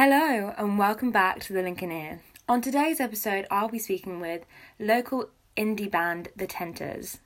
Hello, 0.00 0.54
and 0.56 0.78
welcome 0.78 1.10
back 1.10 1.40
to 1.40 1.52
the 1.52 1.60
Lincoln 1.60 1.90
Ear. 1.90 2.22
On 2.48 2.62
today's 2.62 3.00
episode, 3.00 3.48
I'll 3.50 3.68
be 3.68 3.80
speaking 3.80 4.20
with 4.20 4.46
local 4.78 5.30
indie 5.56 5.90
band 5.90 6.28
The 6.36 6.46
Tenters. 6.46 7.18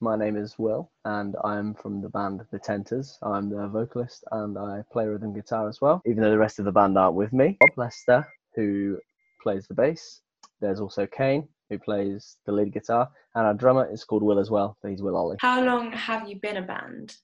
My 0.00 0.14
name 0.14 0.36
is 0.36 0.58
Will, 0.58 0.90
and 1.06 1.36
I'm 1.42 1.72
from 1.72 2.02
the 2.02 2.10
band 2.10 2.44
The 2.50 2.58
Tenters. 2.58 3.16
I'm 3.22 3.48
the 3.48 3.66
vocalist 3.68 4.24
and 4.30 4.58
I 4.58 4.84
play 4.92 5.06
rhythm 5.06 5.32
guitar 5.32 5.70
as 5.70 5.80
well, 5.80 6.02
even 6.04 6.22
though 6.22 6.30
the 6.30 6.36
rest 6.36 6.58
of 6.58 6.66
the 6.66 6.70
band 6.70 6.98
aren't 6.98 7.16
with 7.16 7.32
me. 7.32 7.56
Bob 7.60 7.78
Lester, 7.78 8.28
who 8.54 8.98
plays 9.42 9.66
the 9.66 9.72
bass. 9.72 10.20
There's 10.60 10.80
also 10.80 11.06
Kane, 11.06 11.48
who 11.70 11.78
plays 11.78 12.36
the 12.44 12.52
lead 12.52 12.74
guitar, 12.74 13.08
and 13.34 13.46
our 13.46 13.54
drummer 13.54 13.90
is 13.90 14.04
called 14.04 14.22
Will 14.22 14.38
as 14.38 14.50
well. 14.50 14.76
He's 14.86 15.00
Will 15.00 15.16
Ollie. 15.16 15.38
How 15.40 15.64
long 15.64 15.92
have 15.92 16.28
you 16.28 16.36
been 16.36 16.58
a 16.58 16.62
band? 16.62 17.16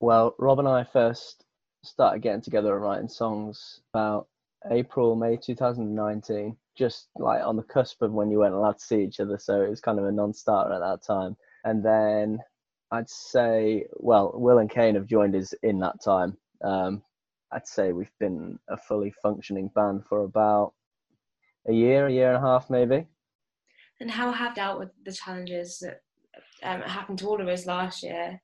Well, 0.00 0.34
Rob 0.40 0.58
and 0.58 0.66
I 0.66 0.82
first 0.82 1.45
started 1.86 2.22
getting 2.22 2.42
together 2.42 2.74
and 2.74 2.82
writing 2.82 3.08
songs 3.08 3.80
about 3.92 4.28
April, 4.70 5.14
May 5.14 5.36
2019, 5.36 6.56
just 6.76 7.08
like 7.16 7.42
on 7.42 7.56
the 7.56 7.62
cusp 7.62 8.02
of 8.02 8.12
when 8.12 8.30
you 8.30 8.38
weren't 8.38 8.54
allowed 8.54 8.78
to 8.78 8.84
see 8.84 9.02
each 9.02 9.20
other. 9.20 9.38
So 9.38 9.62
it 9.62 9.70
was 9.70 9.80
kind 9.80 9.98
of 9.98 10.06
a 10.06 10.12
non 10.12 10.32
starter 10.32 10.74
at 10.74 10.80
that 10.80 11.02
time. 11.06 11.36
And 11.64 11.84
then 11.84 12.38
I'd 12.90 13.08
say, 13.08 13.86
well, 13.94 14.32
Will 14.34 14.58
and 14.58 14.70
Kane 14.70 14.94
have 14.94 15.06
joined 15.06 15.34
us 15.34 15.52
in 15.62 15.78
that 15.80 16.02
time. 16.02 16.36
Um, 16.62 17.02
I'd 17.52 17.66
say 17.66 17.92
we've 17.92 18.10
been 18.18 18.58
a 18.68 18.76
fully 18.76 19.12
functioning 19.22 19.70
band 19.74 20.04
for 20.08 20.24
about 20.24 20.72
a 21.68 21.72
year, 21.72 22.06
a 22.06 22.12
year 22.12 22.28
and 22.28 22.36
a 22.36 22.46
half, 22.46 22.70
maybe. 22.70 23.06
And 24.00 24.10
how 24.10 24.30
have 24.30 24.54
dealt 24.54 24.78
with 24.78 24.90
the 25.04 25.12
challenges 25.12 25.78
that 25.80 26.02
um, 26.62 26.82
happened 26.82 27.18
to 27.20 27.28
all 27.28 27.40
of 27.40 27.48
us 27.48 27.66
last 27.66 28.02
year? 28.02 28.40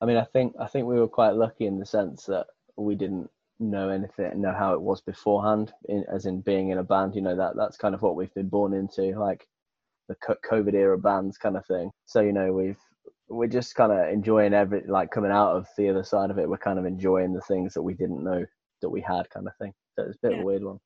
I 0.00 0.06
mean, 0.06 0.16
I 0.16 0.24
think 0.24 0.54
I 0.60 0.66
think 0.66 0.86
we 0.86 0.98
were 0.98 1.08
quite 1.08 1.34
lucky 1.34 1.66
in 1.66 1.78
the 1.78 1.86
sense 1.86 2.24
that 2.26 2.46
we 2.78 2.94
didn't 2.94 3.30
know 3.60 3.88
anything, 3.88 4.40
know 4.40 4.54
how 4.56 4.74
it 4.74 4.80
was 4.80 5.00
beforehand, 5.00 5.72
in, 5.88 6.04
as 6.12 6.26
in 6.26 6.40
being 6.40 6.70
in 6.70 6.78
a 6.78 6.84
band. 6.84 7.14
You 7.14 7.22
know 7.22 7.36
that 7.36 7.56
that's 7.56 7.76
kind 7.76 7.94
of 7.94 8.02
what 8.02 8.16
we've 8.16 8.34
been 8.34 8.48
born 8.48 8.72
into, 8.72 9.18
like 9.18 9.46
the 10.08 10.16
COVID 10.50 10.74
era 10.74 10.98
bands 10.98 11.36
kind 11.36 11.56
of 11.56 11.66
thing. 11.66 11.90
So 12.06 12.20
you 12.20 12.32
know 12.32 12.52
we've 12.52 12.78
we're 13.28 13.48
just 13.48 13.74
kind 13.74 13.92
of 13.92 14.08
enjoying 14.08 14.54
every 14.54 14.82
like 14.86 15.10
coming 15.10 15.30
out 15.30 15.54
of 15.54 15.66
the 15.76 15.88
other 15.88 16.04
side 16.04 16.30
of 16.30 16.38
it. 16.38 16.48
We're 16.48 16.58
kind 16.58 16.78
of 16.78 16.86
enjoying 16.86 17.32
the 17.32 17.42
things 17.42 17.74
that 17.74 17.82
we 17.82 17.94
didn't 17.94 18.24
know 18.24 18.44
that 18.80 18.88
we 18.88 19.00
had, 19.00 19.28
kind 19.30 19.46
of 19.46 19.56
thing. 19.56 19.72
So 19.96 20.04
it's 20.04 20.16
a 20.16 20.26
bit 20.26 20.32
yeah. 20.32 20.38
of 20.38 20.42
a 20.42 20.46
weird 20.46 20.64
one. 20.64 20.78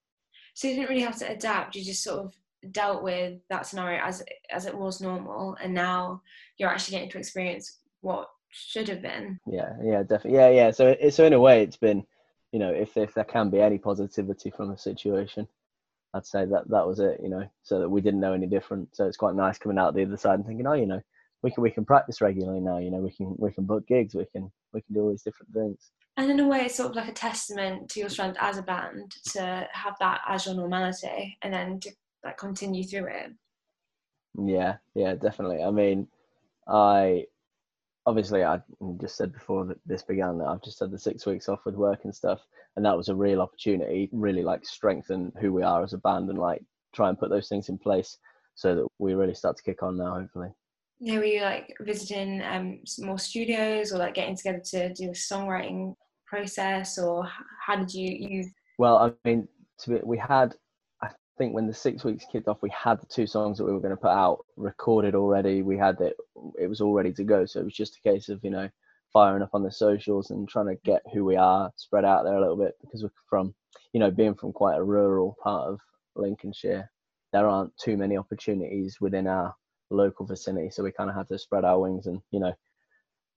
So 0.55 0.69
you 0.69 0.75
didn't 0.75 0.91
really 0.91 1.03
have 1.03 1.19
to 1.19 1.31
adapt. 1.31 1.77
You 1.77 1.85
just 1.85 2.03
sort 2.03 2.21
of 2.21 2.35
dealt 2.71 3.03
with 3.03 3.41
that 3.49 3.67
scenario 3.67 4.01
as 4.03 4.23
as 4.51 4.67
it 4.67 4.77
was 4.77 5.01
normal, 5.01 5.57
and 5.63 5.75
now 5.75 6.23
you're 6.59 6.71
actually 6.71 6.97
getting 6.97 7.11
to 7.11 7.19
experience 7.19 7.81
what 8.01 8.29
should 8.53 8.89
have 8.89 9.03
been. 9.03 9.41
Yeah, 9.47 9.73
yeah, 9.83 10.03
definitely. 10.03 10.35
Yeah, 10.35 10.51
yeah. 10.51 10.71
So, 10.71 10.97
so 11.11 11.25
in 11.25 11.33
a 11.33 11.41
way, 11.41 11.63
it's 11.63 11.77
been, 11.77 12.05
you 12.53 12.59
know, 12.59 12.71
if 12.71 12.97
if 12.97 13.15
there 13.15 13.25
can 13.25 13.51
be 13.51 13.61
any 13.61 13.79
positivity 13.79 14.51
from 14.51 14.71
the 14.71 14.77
situation, 14.77 15.49
I'd 16.15 16.27
say 16.27 16.45
that 16.45 16.69
that 16.69 16.87
was 16.87 17.01
it. 17.01 17.19
You 17.23 17.31
know, 17.31 17.49
so 17.63 17.81
that 17.81 17.89
we 17.89 18.01
didn't 18.01 18.21
know 18.21 18.35
any 18.35 18.47
different. 18.47 18.95
So 18.95 19.07
it's 19.07 19.17
quite 19.17 19.35
nice 19.35 19.59
coming 19.59 19.79
out 19.79 19.95
the 19.95 20.05
other 20.05 20.17
side 20.17 20.35
and 20.35 20.47
thinking, 20.47 20.67
oh, 20.67 20.75
you 20.75 20.87
know, 20.87 21.01
we 21.43 21.51
can 21.51 21.63
we 21.63 21.71
can 21.71 21.85
practice 21.85 22.21
regularly 22.21 22.61
now. 22.61 22.79
You 22.79 22.91
know, 22.91 22.99
we 22.99 23.11
can 23.11 23.35
we 23.39 23.51
can 23.53 23.65
book 23.65 23.87
gigs. 23.89 24.15
We 24.15 24.27
can 24.27 24.53
we 24.73 24.83
can 24.83 24.95
do 24.95 25.03
all 25.03 25.11
these 25.11 25.23
different 25.23 25.53
things. 25.53 25.91
And 26.19 26.31
in 26.31 26.41
a 26.41 26.47
way, 26.47 26.67
it's 26.67 26.77
sort 26.77 26.91
of 26.91 26.97
like 26.97 27.09
a 27.09 27.13
testament 27.13 27.89
to 27.91 28.01
your 28.01 28.11
strength 28.11 28.37
as 28.39 28.59
a 28.59 28.63
band 28.63 29.13
to 29.33 29.67
have 29.73 29.97
that 30.01 30.21
as 30.29 30.45
your 30.45 30.55
normality, 30.55 31.39
and 31.43 31.53
then 31.53 31.81
to 31.81 31.91
like 32.23 32.37
continue 32.37 32.85
through 32.85 33.07
it. 33.07 33.33
Yeah, 34.39 34.77
yeah, 34.95 35.15
definitely. 35.15 35.63
I 35.63 35.71
mean, 35.71 36.09
I 36.69 37.27
obviously 38.07 38.45
I 38.45 38.61
just 39.01 39.17
said 39.17 39.33
before 39.33 39.65
that 39.67 39.79
this 39.87 40.03
began 40.03 40.39
that 40.39 40.49
I've 40.49 40.63
just 40.63 40.81
had 40.81 40.91
the 40.91 40.99
six 40.99 41.27
weeks 41.27 41.49
off 41.49 41.61
with 41.65 41.75
work 41.75 42.01
and 42.05 42.15
stuff, 42.15 42.41
and 42.77 42.85
that 42.85 42.97
was 42.97 43.09
a 43.09 43.15
real 43.15 43.41
opportunity, 43.41 44.09
really 44.13 44.43
like 44.43 44.65
strengthen 44.65 45.33
who 45.41 45.53
we 45.53 45.63
are 45.63 45.83
as 45.83 45.93
a 45.93 45.99
band 45.99 46.29
and 46.31 46.39
like 46.39 46.63
try 46.95 47.09
and 47.09 47.19
put 47.19 47.31
those 47.31 47.49
things 47.49 47.69
in 47.69 47.79
place 47.79 48.19
so 48.55 48.75
that 48.75 48.87
we 48.99 49.15
really 49.15 49.35
start 49.35 49.57
to 49.57 49.63
kick 49.63 49.83
on 49.83 49.97
now, 49.97 50.15
hopefully. 50.15 50.49
Yeah, 51.01 51.19
were 51.19 51.25
you 51.25 51.41
like 51.41 51.75
visiting 51.81 52.43
um, 52.43 52.81
more 53.01 53.19
studios 53.19 53.93
or 53.93 53.99
like 53.99 54.15
getting 54.15 54.37
together 54.37 54.63
to 54.71 54.93
do 54.95 55.09
a 55.09 55.13
songwriting 55.13 55.95
process, 56.27 56.99
or 56.99 57.29
how 57.65 57.77
did 57.77 57.93
you 57.93 58.29
you? 58.29 58.51
Well, 58.79 58.99
I 58.99 59.29
mean, 59.29 59.49
to 59.81 59.91
be, 59.91 60.01
we 60.05 60.19
had 60.19 60.55
think 61.43 61.55
when 61.55 61.67
the 61.67 61.75
six 61.75 62.05
weeks 62.05 62.25
kicked 62.31 62.47
off, 62.47 62.63
we 62.63 62.71
had 62.71 63.01
the 63.01 63.07
two 63.07 63.27
songs 63.27 63.59
that 63.59 63.65
we 63.65 63.73
were 63.73 63.81
going 63.81 63.91
to 63.91 64.01
put 64.01 64.11
out 64.11 64.45
recorded 64.57 65.17
already. 65.17 65.63
We 65.63 65.77
had 65.77 66.01
it; 66.01 66.17
it 66.57 66.69
was 66.69 66.81
all 66.81 66.95
ready 66.95 67.13
to 67.15 67.25
go. 67.25 67.47
So 67.47 67.59
it 67.59 67.65
was 67.65 67.75
just 67.75 67.97
a 67.97 68.09
case 68.09 68.29
of 68.29 68.39
you 68.45 68.51
know 68.51 68.69
firing 69.13 69.43
up 69.43 69.51
on 69.53 69.65
the 69.65 69.73
socials 69.73 70.31
and 70.31 70.49
trying 70.49 70.69
to 70.69 70.77
get 70.85 71.03
who 71.13 71.25
we 71.25 71.37
are 71.37 71.71
spread 71.77 72.05
out 72.05 72.25
there 72.25 72.37
a 72.37 72.41
little 72.41 72.57
bit 72.57 72.75
because 72.81 73.03
we're 73.03 73.11
from 73.29 73.55
you 73.93 73.99
know 73.99 74.11
being 74.11 74.35
from 74.35 74.53
quite 74.53 74.77
a 74.77 74.85
rural 74.85 75.37
part 75.43 75.69
of 75.69 75.81
Lincolnshire. 76.15 76.89
There 77.33 77.49
aren't 77.49 77.77
too 77.77 77.97
many 77.97 78.17
opportunities 78.17 78.99
within 79.01 79.27
our 79.27 79.53
local 79.91 80.25
vicinity, 80.25 80.71
so 80.71 80.85
we 80.85 80.93
kind 80.93 81.11
of 81.11 81.17
had 81.17 81.27
to 81.29 81.39
spread 81.39 81.65
our 81.65 81.81
wings 81.81 82.07
and 82.07 82.21
you 82.31 82.39
know 82.39 82.53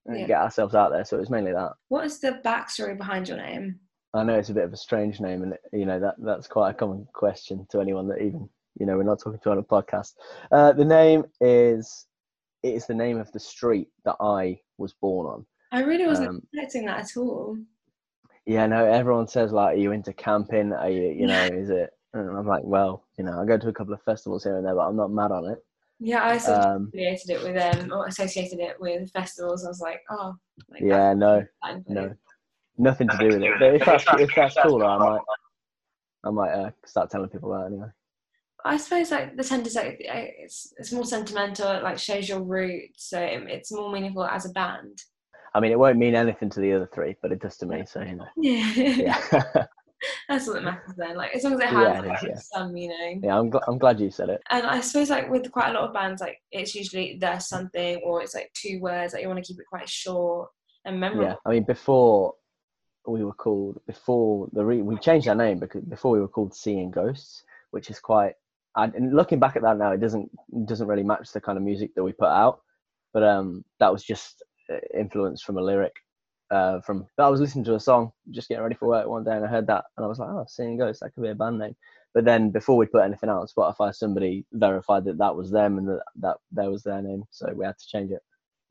yeah. 0.08 0.28
get 0.28 0.42
ourselves 0.42 0.76
out 0.76 0.92
there. 0.92 1.06
So 1.06 1.18
it 1.18 1.22
was 1.22 1.32
mainly 1.32 1.54
that. 1.54 1.72
What 1.88 2.06
is 2.06 2.20
the 2.20 2.40
backstory 2.46 2.96
behind 2.96 3.30
your 3.30 3.38
name? 3.38 3.80
I 4.16 4.24
know 4.24 4.36
it's 4.36 4.50
a 4.50 4.54
bit 4.54 4.64
of 4.64 4.74
a 4.74 4.78
strange 4.78 5.20
name, 5.20 5.44
and 5.44 5.58
you 5.74 5.86
know 5.86 6.00
that 6.00 6.16
that's 6.18 6.48
quite 6.48 6.72
a 6.72 6.74
common 6.74 7.06
question 7.14 7.68
to 7.72 7.82
anyone 7.82 8.08
that 8.08 8.22
even 8.22 8.50
you 8.80 8.86
know 8.86 8.96
we're 8.96 9.04
not 9.04 9.20
talking 9.20 9.40
to 9.40 9.52
on 9.52 9.58
a 9.58 9.64
podcast. 9.64 10.14
Uh, 10.52 10.72
the 10.72 10.86
name 10.86 11.26
is 11.42 12.08
it 12.64 12.76
is 12.76 12.88
the 12.88 12.94
name 12.94 13.20
of 13.20 13.32
the 13.34 13.40
street 13.40 13.90
that 14.06 14.16
I 14.22 14.60
was 14.78 14.94
born 14.94 15.28
on. 15.28 15.46
I 15.72 15.82
really 15.82 16.08
wasn't 16.08 16.30
um, 16.30 16.42
expecting 16.54 16.86
that 16.86 17.02
at 17.02 17.18
all. 17.18 17.58
Yeah, 18.46 18.66
no. 18.68 18.86
Everyone 18.86 19.28
says 19.28 19.52
like, 19.52 19.76
"Are 19.76 19.80
you 19.80 19.92
into 19.92 20.14
camping? 20.14 20.72
Are 20.72 20.90
you, 20.90 21.10
you 21.10 21.28
know, 21.28 21.46
is 21.46 21.70
it?" 21.70 21.92
And 22.14 22.30
I'm 22.30 22.48
like, 22.48 22.64
well, 22.64 23.06
you 23.18 23.26
know, 23.26 23.42
I 23.42 23.46
go 23.46 23.58
to 23.58 23.68
a 23.68 23.74
couple 23.74 23.94
of 23.94 24.02
festivals 24.04 24.46
here 24.46 24.56
and 24.56 24.66
there, 24.66 24.76
but 24.76 24.88
I'm 24.88 24.96
not 24.96 25.12
mad 25.12 25.32
on 25.32 25.52
it. 25.52 25.60
Yeah, 26.00 26.24
I 26.24 26.38
sort 26.38 26.60
of 26.60 26.66
um, 26.66 26.92
associated 26.94 27.30
it 27.32 27.44
with 27.44 27.58
um, 27.58 27.92
or 27.92 28.06
associated 28.08 28.60
it 28.60 28.80
with 28.80 29.12
festivals. 29.12 29.66
I 29.66 29.68
was 29.68 29.82
like, 29.82 30.02
oh, 30.10 30.36
like 30.70 30.82
yeah, 30.82 31.14
no, 31.14 31.46
no 31.90 32.16
nothing 32.78 33.08
to 33.10 33.18
do 33.18 33.28
with 33.28 33.44
it. 33.44 33.54
But 33.60 33.76
if 33.76 33.86
that's 33.86 34.06
if 34.20 34.36
that's 34.36 34.56
cool, 34.64 34.84
I 34.84 34.98
might 34.98 35.22
I 36.26 36.30
might 36.32 36.52
uh, 36.52 36.72
start 36.86 37.10
telling 37.10 37.30
people 37.30 37.52
that 37.52 37.68
anyway. 37.68 37.88
I 38.66 38.78
suppose 38.78 39.12
like 39.12 39.38
the 39.38 39.44
Tenters 39.44 39.76
like 39.76 39.98
it's 40.00 40.74
it's 40.78 40.92
more 40.92 41.06
sentimental. 41.06 41.72
It 41.72 41.84
like 41.84 42.00
shows 42.00 42.28
your 42.28 42.42
roots, 42.42 43.10
so 43.10 43.20
it, 43.20 43.44
it's 43.48 43.72
more 43.72 43.92
meaningful 43.92 44.26
as 44.26 44.46
a 44.46 44.50
band. 44.50 44.98
I 45.54 45.60
mean, 45.60 45.72
it 45.72 45.80
won't 45.80 45.98
mean 45.98 46.16
anything 46.16 46.50
to 46.50 46.60
the 46.60 46.74
other 46.74 46.90
three, 46.94 47.16
but 47.22 47.32
it 47.32 47.42
does 47.42 47.58
to 47.58 47.66
me. 47.66 47.84
So 47.86 48.02
you 48.02 48.16
know. 48.16 48.26
Yeah. 48.38 49.22
yeah. 49.32 49.66
That's 50.30 50.48
what 50.48 50.64
matters 50.64 50.94
then. 50.98 51.16
Like 51.16 51.36
as 51.36 51.44
long 51.44 51.54
as 51.54 51.60
it 51.62 51.68
has 51.68 51.82
yeah, 51.82 52.00
it 52.00 52.08
like, 52.08 52.24
is, 52.24 52.30
yeah. 52.30 52.60
some 52.60 52.74
meaning. 52.74 53.22
Yeah, 53.24 53.40
I'm 53.40 53.50
gl- 53.50 53.64
I'm 53.68 53.78
glad 53.78 54.00
you 54.00 54.12
said 54.12 54.30
it. 54.30 54.42
And 54.50 54.66
I 54.66 54.82
suppose 54.82 55.10
like 55.10 55.30
with 55.30 55.52
quite 55.52 55.70
a 55.70 55.74
lot 55.74 55.88
of 55.88 55.94
bands, 55.94 56.22
like 56.22 56.38
it's 56.52 56.76
usually 56.76 57.18
there's 57.20 57.48
something 57.48 58.02
or 58.04 58.22
it's 58.22 58.36
like 58.36 58.52
two 58.54 58.80
words. 58.82 59.14
Like 59.14 59.22
you 59.22 59.30
want 59.30 59.44
to 59.44 59.48
keep 59.48 59.60
it 59.60 59.66
quite 59.70 59.88
short 59.88 60.50
and 60.86 61.00
memorable. 61.00 61.26
Yeah, 61.26 61.36
I 61.46 61.52
mean 61.52 61.64
before 61.64 62.34
we 63.08 63.24
were 63.24 63.34
called 63.34 63.80
before 63.88 64.48
the 64.54 64.66
re- 64.66 64.82
we 64.82 64.98
changed 64.98 65.28
our 65.28 65.36
name 65.36 65.60
because 65.60 65.84
before 65.84 66.12
we 66.12 66.20
were 66.20 66.28
called 66.28 66.54
Seeing 66.54 66.92
Ghosts, 66.92 67.44
which 67.72 67.90
is 67.90 68.00
quite. 68.00 68.34
and 68.76 69.16
looking 69.16 69.40
back 69.40 69.56
at 69.56 69.62
that 69.64 69.78
now, 69.78 69.92
it 69.92 70.00
doesn't 70.02 70.30
doesn't 70.66 70.88
really 70.88 71.04
match 71.04 71.32
the 71.32 71.42
kind 71.42 71.58
of 71.58 71.64
music 71.64 71.94
that 71.96 72.04
we 72.04 72.14
put 72.14 72.30
out. 72.30 72.62
But 73.14 73.24
um, 73.24 73.64
that 73.80 73.92
was 73.92 74.04
just 74.04 74.44
uh, 74.72 74.78
influence 74.98 75.42
from 75.42 75.58
a 75.58 75.62
lyric. 75.62 75.94
Uh, 76.52 76.80
from 76.82 77.08
but 77.18 77.26
I 77.26 77.30
was 77.30 77.42
listening 77.42 77.66
to 77.66 77.76
a 77.76 77.80
song, 77.80 78.12
just 78.32 78.50
getting 78.50 78.64
ready 78.64 78.76
for 78.76 78.88
work 78.88 79.08
one 79.08 79.24
day, 79.24 79.36
and 79.36 79.46
I 79.46 79.48
heard 79.48 79.68
that, 79.68 79.86
and 79.98 80.06
I 80.06 80.08
was 80.08 80.20
like, 80.20 80.30
"Oh, 80.30 80.46
Seeing 80.48 80.78
Ghosts, 80.78 81.02
that 81.02 81.12
could 81.14 81.24
be 81.24 81.30
a 81.30 81.36
band 81.36 81.60
name." 81.60 81.76
But 82.14 82.26
then, 82.26 82.52
before 82.52 82.78
we 82.78 82.86
put 82.86 83.04
anything 83.04 83.30
out 83.30 83.42
on 83.42 83.48
Spotify, 83.48 83.94
somebody 83.94 84.46
verified 84.54 85.06
that 85.06 85.18
that 85.18 85.36
was 85.36 85.52
them 85.52 85.78
and 85.80 85.88
that 85.90 86.04
that, 86.22 86.38
that 86.54 86.72
was 86.72 86.84
their 86.84 87.02
name, 87.02 87.24
so 87.32 87.52
we 87.54 87.66
had 87.66 87.78
to 87.78 87.88
change 87.88 88.12
it. 88.12 88.22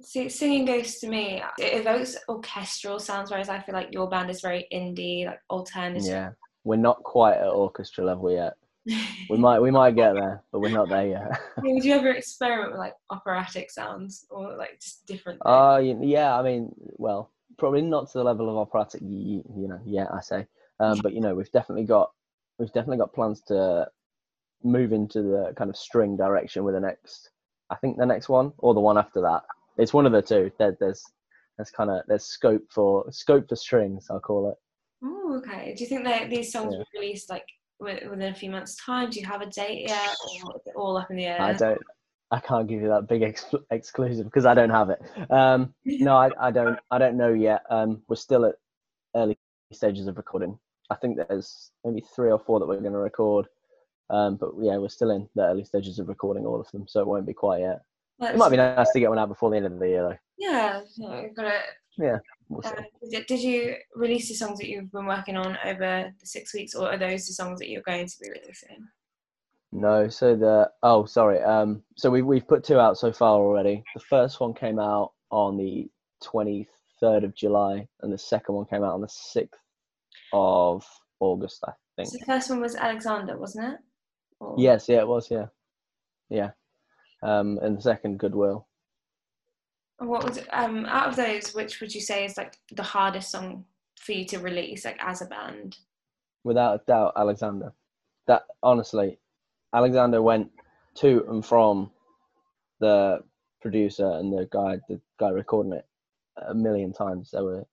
See, 0.03 0.29
singing 0.29 0.65
Ghosts 0.65 1.01
to 1.01 1.09
me, 1.09 1.41
it 1.59 1.81
evokes 1.81 2.17
orchestral 2.29 2.99
sounds, 2.99 3.31
whereas 3.31 3.49
I 3.49 3.61
feel 3.61 3.75
like 3.75 3.93
your 3.93 4.09
band 4.09 4.29
is 4.29 4.41
very 4.41 4.67
indie, 4.73 5.25
like 5.25 5.39
alternative. 5.51 6.07
Yeah, 6.07 6.31
we're 6.65 6.77
not 6.77 7.03
quite 7.05 7.37
at 7.37 7.49
orchestra 7.49 8.05
level 8.05 8.31
yet. 8.33 8.55
we 9.31 9.39
might 9.39 9.61
we 9.61 9.71
might 9.71 9.95
get 9.95 10.15
there, 10.15 10.43
but 10.53 10.61
we're 10.61 10.69
not 10.69 10.89
there 10.89 11.07
yet. 11.07 11.41
would 11.63 11.85
you 11.85 11.95
ever 11.95 12.11
experiment 12.11 12.73
with 12.73 12.81
like 12.81 12.95
operatic 13.11 13.71
sounds 13.71 14.27
or 14.31 14.57
like 14.57 14.81
just 14.81 15.07
different? 15.07 15.41
Uh, 15.45 15.81
yeah, 15.83 16.37
I 16.37 16.43
mean, 16.43 16.75
well, 16.97 17.31
probably 17.57 17.81
not 17.81 18.11
to 18.11 18.19
the 18.19 18.25
level 18.25 18.51
of 18.51 18.57
operatic. 18.57 19.01
You, 19.01 19.45
you 19.57 19.69
know, 19.69 19.81
yeah, 19.87 20.07
I 20.13 20.21
say, 20.21 20.47
um, 20.81 20.99
but 21.03 21.15
you 21.15 21.21
know, 21.21 21.35
we've 21.35 21.53
definitely 21.53 21.85
got 21.85 22.11
we've 22.59 22.73
definitely 22.73 22.99
got 22.99 23.15
plans 23.15 23.43
to 23.43 23.89
move 24.65 24.93
into 24.93 25.23
the 25.23 25.55
kind 25.57 25.71
of 25.71 25.77
string 25.77 26.17
direction 26.17 26.65
with 26.65 26.75
the 26.75 26.81
next. 26.81 27.31
I 27.71 27.77
think 27.77 27.97
the 27.97 28.07
next 28.07 28.29
one 28.29 28.53
or 28.59 28.75
the 28.75 28.81
one 28.81 28.99
after 28.99 29.21
that 29.23 29.45
it's 29.79 29.93
one 29.93 30.07
of 30.07 30.13
the 30.13 30.23
two. 30.23 30.51
There, 30.59 30.77
there's 30.81 31.03
there's 31.57 31.71
kind 31.71 31.91
of 31.91 32.03
there's 32.09 32.25
scope 32.25 32.63
for 32.71 33.05
scope 33.11 33.49
for 33.49 33.57
strings. 33.57 34.07
I'll 34.11 34.21
call 34.21 34.51
it. 34.51 34.57
Oh, 35.05 35.39
okay. 35.39 35.75
Do 35.77 35.85
you 35.85 35.89
think 35.89 36.05
that 36.05 36.31
these 36.31 36.51
songs 36.53 36.73
yeah. 36.73 36.79
will 36.79 37.01
released 37.01 37.31
like 37.31 37.47
within 37.79 38.23
a 38.23 38.35
few 38.35 38.51
months' 38.51 38.77
time? 38.77 39.11
Do 39.11 39.21
you 39.21 39.27
have 39.27 39.43
a 39.43 39.47
date 39.47 39.89
yet, 39.89 40.17
or 40.45 40.57
is 40.57 40.63
it 40.67 40.73
all 40.77 40.97
up 40.97 41.11
in 41.11 41.17
the 41.17 41.27
air? 41.27 41.41
I 41.41 41.53
don't. 41.53 41.81
I 42.31 42.41
can't 42.41 42.67
give 42.67 42.81
you 42.81 42.89
that 42.89 43.07
big 43.07 43.23
ex- 43.23 43.55
exclusive 43.71 44.25
because 44.25 44.47
I 44.47 44.55
don't 44.55 44.71
have 44.71 44.91
it. 44.91 45.01
Um, 45.31 45.73
no, 45.85 46.17
I, 46.17 46.31
I 46.41 46.51
don't. 46.51 46.79
I 46.91 46.99
don't 46.99 47.17
know 47.17 47.33
yet. 47.33 47.63
Um, 47.71 48.03
we're 48.09 48.17
still 48.17 48.47
at 48.47 48.57
early 49.15 49.39
stages 49.73 50.07
of 50.07 50.17
recording. 50.17 50.59
I 50.91 50.97
think 50.97 51.17
there's 51.17 51.71
maybe 51.85 52.03
three 52.15 52.31
or 52.31 52.39
four 52.39 52.61
that 52.61 52.67
we're 52.67 52.81
going 52.81 52.93
to 52.93 52.99
record. 52.99 53.47
Um, 54.11 54.37
but 54.37 54.51
yeah, 54.61 54.77
we're 54.77 54.89
still 54.89 55.11
in 55.11 55.29
the 55.35 55.45
early 55.45 55.65
stages 55.65 55.99
of 55.99 56.09
recording 56.09 56.45
all 56.45 56.61
of 56.61 56.71
them, 56.73 56.87
so 56.87 57.01
it 57.01 57.07
won't 57.07 57.27
be 57.27 57.33
quite 57.33 57.61
yet. 57.61 57.83
That's- 58.19 58.37
It 58.37 58.39
might 58.39 58.51
be 58.51 58.57
nice 58.57 58.91
to 58.93 59.01
get 59.01 59.09
one 59.11 59.19
out 59.19 59.29
before 59.29 59.51
the 59.51 59.57
end 59.57 59.67
of 59.67 59.79
the 59.79 59.89
year, 59.89 60.09
though. 60.09 60.19
Yeah, 60.39 60.81
no, 60.99 61.29
got 61.37 61.47
it. 61.47 62.21
We'll. 62.49 62.67
Uh, 62.67 62.73
did, 63.11 63.27
did 63.27 63.41
you 63.41 63.75
release 63.95 64.29
the 64.29 64.35
songs 64.35 64.59
that 64.59 64.69
you've 64.69 64.91
been 64.93 65.07
working 65.07 65.37
on 65.37 65.57
over 65.65 66.13
the 66.21 66.27
six 66.27 66.53
weeks, 66.53 66.75
or 66.75 66.91
are 66.93 66.99
those 66.99 67.27
the 67.27 67.33
songs 67.33 67.59
that 67.61 67.69
you're 67.69 67.83
going 67.83 68.07
to 68.07 68.15
be 68.21 68.29
releasing? 68.31 68.87
No, 69.73 70.09
so 70.09 70.37
the 70.37 70.71
oh 70.83 71.05
sorry. 71.07 71.41
Um, 71.43 71.83
so 71.97 72.11
we 72.11 72.23
we've 72.23 72.47
put 72.47 72.63
two 72.65 72.79
out 72.79 72.99
so 72.99 73.13
far 73.13 73.39
already. 73.41 73.83
The 73.95 74.01
first 74.01 74.41
one 74.41 74.55
came 74.55 74.79
out 74.79 75.13
on 75.31 75.57
the 75.57 75.89
twenty 76.23 76.69
third 77.01 77.25
of 77.25 77.35
July, 77.35 77.87
and 78.03 78.13
the 78.13 78.19
second 78.19 78.55
one 78.55 78.67
came 78.67 78.85
out 78.85 78.93
on 78.95 79.01
the 79.01 79.09
sixth 79.09 79.61
of 80.33 80.85
August, 81.21 81.61
I 81.67 81.73
think. 81.97 82.09
So 82.11 82.19
the 82.19 82.25
first 82.27 82.51
one 82.51 82.61
was 82.61 82.77
Alexander, 82.77 83.39
wasn't 83.39 83.73
it? 83.75 83.81
Or- 84.41 84.55
Yes, 84.59 84.89
yeah, 84.89 84.99
it 84.99 85.09
was, 85.09 85.31
yeah, 85.31 85.47
yeah. 86.29 86.51
Um, 87.25 87.59
and 87.63 87.79
the 87.79 87.83
second, 87.83 88.19
Goodwill. 88.19 88.69
What 89.99 90.25
was 90.25 90.39
um 90.53 90.87
out 90.87 91.09
of 91.09 91.17
those? 91.17 91.55
Which 91.55 91.81
would 91.81 91.95
you 91.95 92.01
say 92.01 92.25
is 92.25 92.37
like 92.37 92.59
the 92.73 92.83
hardest 92.83 93.31
song 93.31 93.65
for 93.99 94.13
you 94.13 94.25
to 94.27 94.39
release, 94.39 94.85
like 94.85 95.03
as 95.03 95.23
a 95.23 95.27
band? 95.27 95.79
without 96.45 96.81
a 96.81 96.85
doubt, 96.87 97.15
Alexander. 97.17 97.73
That 98.27 98.43
honestly, 98.63 99.19
Alexander 99.75 100.23
went 100.23 100.51
to 100.97 101.25
and 101.29 101.45
from 101.45 101.91
the 102.81 103.21
producer 103.61 104.09
and 104.09 104.33
the 104.33 104.47
guy, 104.53 104.79
the 104.89 105.01
guy 105.19 105.31
recording 105.31 105.73
it, 105.73 105.87
a 106.47 106.55
million 106.55 106.93
times. 106.93 107.31
There 107.33 107.43
were, 107.43 107.67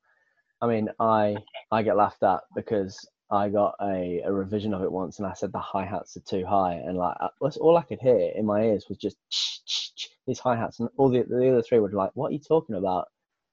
I 0.62 0.68
mean, 0.68 0.89
I 1.00 1.36
I 1.71 1.83
get 1.83 1.97
laughed 1.97 2.24
at 2.24 2.42
because 2.56 3.07
I 3.31 3.50
got 3.50 3.75
a, 3.81 4.22
a 4.25 4.31
revision 4.31 4.74
of 4.74 4.83
it 4.83 4.92
once 4.92 5.19
and 5.19 5.28
I 5.28 5.33
said 5.33 5.51
the 5.51 5.60
hi 5.60 5.86
hats 5.86 6.18
are 6.18 6.22
too 6.22 6.45
high 6.45 6.74
and 6.74 6.98
like 6.98 7.16
that's 7.42 7.57
all 7.57 7.78
I 7.78 7.83
could 7.83 8.00
hear 8.00 8.31
in 8.36 8.45
my 8.45 8.63
ears 8.63 8.86
was 8.89 8.98
just 8.98 9.18
these 10.28 10.39
hi 10.39 10.56
hats 10.56 10.80
and 10.80 10.89
all 10.98 11.10
the 11.10 11.24
the 11.24 11.50
other 11.51 11.62
three 11.62 11.80
were 11.80 11.92
like, 11.92 12.12
what 12.13 12.30
are 12.30 12.33
you 12.33 12.39
talking 12.39 12.75
about? 12.75 13.07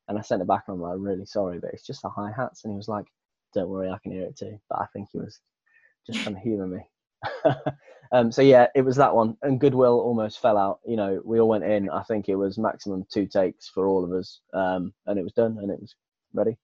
And 0.08 0.18
I 0.18 0.22
sent 0.22 0.42
it 0.42 0.48
back 0.48 0.64
and 0.68 0.74
I'm 0.76 0.80
like, 0.82 0.96
really 0.98 1.26
sorry, 1.26 1.58
but 1.60 1.70
it's 1.72 1.86
just 1.86 2.02
the 2.02 2.08
hi 2.08 2.30
hats. 2.36 2.64
And 2.64 2.72
he 2.72 2.76
was 2.76 2.88
like, 2.88 3.06
don't 3.54 3.68
worry, 3.68 3.90
I 3.90 3.98
can 4.02 4.12
hear 4.12 4.24
it 4.24 4.36
too. 4.36 4.58
But 4.68 4.80
I 4.80 4.86
think 4.92 5.08
he 5.12 5.18
was 5.18 5.38
just 6.06 6.20
trying 6.20 6.34
to 6.36 6.40
humour 6.40 6.66
me. 6.66 6.80
um, 8.12 8.32
so 8.32 8.42
yeah, 8.42 8.66
it 8.74 8.82
was 8.82 8.96
that 8.96 9.14
one, 9.14 9.36
and 9.42 9.60
Goodwill 9.60 10.00
almost 10.00 10.40
fell 10.40 10.56
out. 10.56 10.80
You 10.86 10.96
know, 10.96 11.20
we 11.24 11.40
all 11.40 11.48
went 11.48 11.64
in. 11.64 11.90
I 11.90 12.02
think 12.04 12.28
it 12.28 12.36
was 12.36 12.58
maximum 12.58 13.06
two 13.12 13.26
takes 13.26 13.68
for 13.68 13.86
all 13.86 14.04
of 14.04 14.12
us, 14.12 14.40
um, 14.54 14.92
and 15.06 15.18
it 15.18 15.22
was 15.22 15.32
done, 15.32 15.58
and 15.60 15.70
it 15.70 15.80
was 15.80 15.94
ready. 16.32 16.56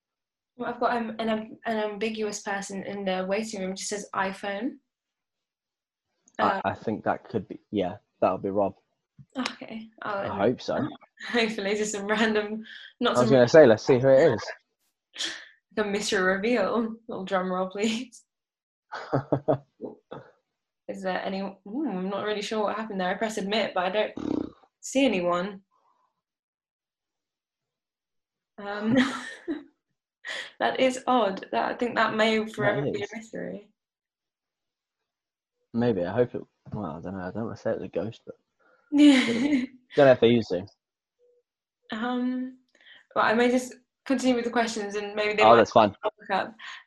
Well, 0.57 0.71
I've 0.71 0.81
got 0.81 0.97
um, 0.97 1.17
an 1.19 1.59
an 1.67 1.77
ambiguous 1.77 2.41
person 2.43 2.85
in 2.85 3.05
the 3.05 3.27
waiting 3.29 3.61
room. 3.61 3.75
Just 3.75 3.91
says 3.91 4.09
iPhone. 4.15 4.73
Uh, 6.39 6.61
I, 6.65 6.71
I 6.71 6.75
think 6.75 7.05
that 7.05 7.29
could 7.29 7.49
be 7.49 7.61
yeah, 7.71 7.97
that'll 8.21 8.39
be 8.39 8.51
Rob. 8.51 8.75
okay. 9.37 9.89
I'll, 10.03 10.31
I 10.31 10.49
hope 10.49 10.63
so. 10.63 10.89
Hopefully, 11.33 11.77
just 11.77 11.93
some 11.93 12.07
random, 12.07 12.65
not 13.01 13.17
I 13.17 13.21
was 13.21 13.31
going 13.31 13.45
to 13.45 13.49
say, 13.49 13.67
let's 13.67 13.85
see 13.85 13.99
who 13.99 14.09
it 14.09 14.35
is. 14.35 14.45
like 15.77 15.87
a 15.87 15.89
mystery 15.89 16.23
reveal. 16.23 16.97
Little 17.09 17.25
drum 17.25 17.51
roll, 17.51 17.69
please. 17.69 18.23
Is 20.89 21.03
there 21.03 21.25
any? 21.25 21.41
Ooh, 21.41 21.89
I'm 21.89 22.11
not 22.11 22.25
really 22.25 22.43
sure 22.43 22.65
what 22.65 22.77
happened 22.77 23.01
there. 23.01 23.09
I 23.11 23.15
press 23.15 23.39
admit, 23.39 23.73
but 23.75 23.87
I 23.87 23.91
don't 23.91 24.13
see 24.81 25.05
anyone. 25.05 25.63
Um, 28.59 28.97
that 30.61 30.81
is 30.81 31.03
odd. 31.07 31.47
That 31.53 31.71
I 31.73 31.75
think 31.75 31.95
that 31.97 32.15
may 32.15 32.47
forever 32.47 32.83
be 32.83 33.03
a 33.03 33.17
mystery. 33.17 33.69
Maybe 35.73 36.05
I 36.05 36.13
hope 36.13 36.35
it. 36.35 36.43
Well, 36.73 36.87
I 36.87 37.01
don't 37.01 37.19
know. 37.19 37.25
I 37.25 37.31
don't 37.31 37.45
want 37.47 37.57
to 37.57 37.63
say 37.63 37.71
it 37.71 37.81
was 37.81 37.85
a 37.85 37.89
ghost, 37.89 38.23
but 38.25 38.37
Yeah. 38.93 39.25
don't 39.27 40.07
know 40.07 40.13
if 40.13 40.21
they 40.21 40.29
used 40.29 40.49
to. 40.51 40.65
um. 41.93 42.59
Well, 43.15 43.25
I 43.25 43.35
may 43.35 43.51
just 43.51 43.75
continue 44.07 44.35
with 44.35 44.45
the 44.45 44.51
questions, 44.51 44.95
and 44.97 45.15
maybe 45.15 45.35
they 45.35 45.43
Oh, 45.43 45.57
that's 45.57 45.71
fine. 45.73 45.95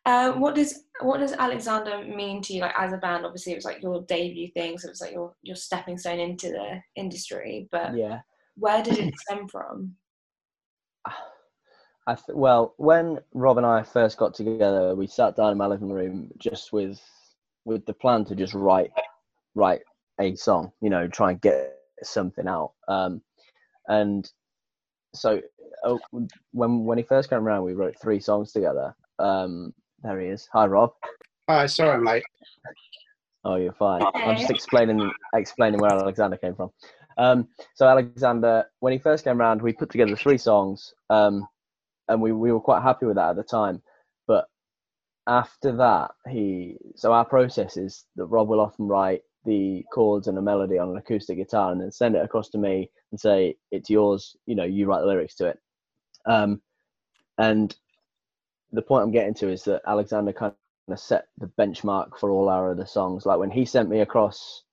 Uh, 0.05 0.31
what 0.33 0.55
does 0.55 0.83
what 1.01 1.19
does 1.19 1.33
Alexander 1.33 2.03
mean 2.03 2.41
to 2.43 2.53
you, 2.53 2.61
like 2.61 2.73
as 2.77 2.93
a 2.93 2.97
band? 2.97 3.25
Obviously, 3.25 3.53
it 3.53 3.55
was 3.55 3.65
like 3.65 3.81
your 3.81 4.01
debut 4.03 4.51
thing, 4.51 4.77
so 4.77 4.87
it 4.87 4.91
was 4.91 5.01
like 5.01 5.13
your 5.13 5.35
your 5.41 5.55
stepping 5.55 5.97
stone 5.97 6.19
into 6.19 6.49
the 6.49 6.81
industry. 6.95 7.67
But 7.71 7.95
Yeah. 7.95 8.21
where 8.55 8.81
did 8.83 8.97
it 8.97 9.13
stem 9.19 9.47
from? 9.47 9.95
I 12.07 12.15
th- 12.15 12.35
well, 12.35 12.73
when 12.77 13.19
Rob 13.33 13.57
and 13.57 13.65
I 13.65 13.83
first 13.83 14.17
got 14.17 14.33
together, 14.33 14.95
we 14.95 15.07
sat 15.07 15.35
down 15.35 15.51
in 15.51 15.57
my 15.57 15.67
living 15.67 15.91
room 15.91 16.31
just 16.37 16.71
with 16.71 17.01
with 17.65 17.85
the 17.85 17.93
plan 17.93 18.23
to 18.25 18.35
just 18.35 18.53
write 18.53 18.91
write 19.55 19.81
a 20.19 20.33
song, 20.35 20.71
you 20.81 20.89
know, 20.89 21.07
try 21.07 21.31
and 21.31 21.41
get 21.41 21.75
something 22.01 22.47
out. 22.47 22.71
Um, 22.87 23.21
and 23.89 24.29
so 25.13 25.41
uh, 25.85 25.97
when 26.53 26.85
when 26.85 26.97
he 26.97 27.03
first 27.03 27.29
came 27.29 27.39
around, 27.39 27.63
we 27.63 27.73
wrote 27.73 27.99
three 28.01 28.21
songs 28.21 28.53
together. 28.53 28.95
Um, 29.19 29.73
there 30.01 30.19
he 30.21 30.27
is. 30.27 30.47
Hi, 30.53 30.65
Rob. 30.65 30.93
Hi, 31.49 31.65
sorry, 31.65 31.91
I'm 31.91 32.05
late. 32.05 32.23
Oh, 33.43 33.55
you're 33.55 33.73
fine. 33.73 34.01
I'm 34.01 34.37
just 34.37 34.49
explaining 34.49 35.11
explaining 35.33 35.81
where 35.81 35.91
Alexander 35.91 36.37
came 36.37 36.55
from. 36.55 36.71
Um, 37.17 37.49
so 37.73 37.87
Alexander, 37.87 38.65
when 38.79 38.93
he 38.93 38.99
first 38.99 39.25
came 39.25 39.41
around, 39.41 39.61
we 39.61 39.73
put 39.73 39.89
together 39.89 40.15
three 40.15 40.37
songs, 40.37 40.93
um, 41.09 41.47
and 42.07 42.21
we, 42.21 42.31
we 42.31 42.51
were 42.51 42.59
quite 42.61 42.83
happy 42.83 43.05
with 43.05 43.15
that 43.15 43.31
at 43.31 43.35
the 43.35 43.43
time. 43.43 43.81
But 44.27 44.45
after 45.27 45.75
that, 45.77 46.11
he 46.29 46.77
so 46.95 47.11
our 47.13 47.25
process 47.25 47.77
is 47.77 48.05
that 48.15 48.25
Rob 48.25 48.47
will 48.47 48.61
often 48.61 48.87
write 48.87 49.21
the 49.45 49.85
chords 49.93 50.27
and 50.27 50.37
a 50.37 50.41
melody 50.41 50.77
on 50.77 50.89
an 50.89 50.97
acoustic 50.97 51.37
guitar, 51.37 51.71
and 51.71 51.81
then 51.81 51.91
send 51.91 52.15
it 52.15 52.23
across 52.23 52.49
to 52.49 52.57
me 52.57 52.89
and 53.11 53.19
say 53.19 53.55
it's 53.71 53.89
yours. 53.89 54.35
You 54.45 54.55
know, 54.55 54.63
you 54.63 54.85
write 54.85 55.01
the 55.01 55.07
lyrics 55.07 55.35
to 55.35 55.47
it. 55.47 55.59
Um, 56.25 56.61
and 57.37 57.75
the 58.71 58.81
point 58.81 59.03
I'm 59.03 59.11
getting 59.11 59.33
to 59.35 59.49
is 59.49 59.63
that 59.63 59.81
Alexander 59.87 60.33
kind 60.33 60.53
of 60.89 60.99
set 60.99 61.27
the 61.37 61.47
benchmark 61.59 62.17
for 62.19 62.31
all 62.31 62.49
our 62.49 62.71
other 62.71 62.85
songs. 62.85 63.25
Like 63.25 63.39
when 63.39 63.51
he 63.51 63.65
sent 63.65 63.89
me 63.89 64.01
across 64.01 64.63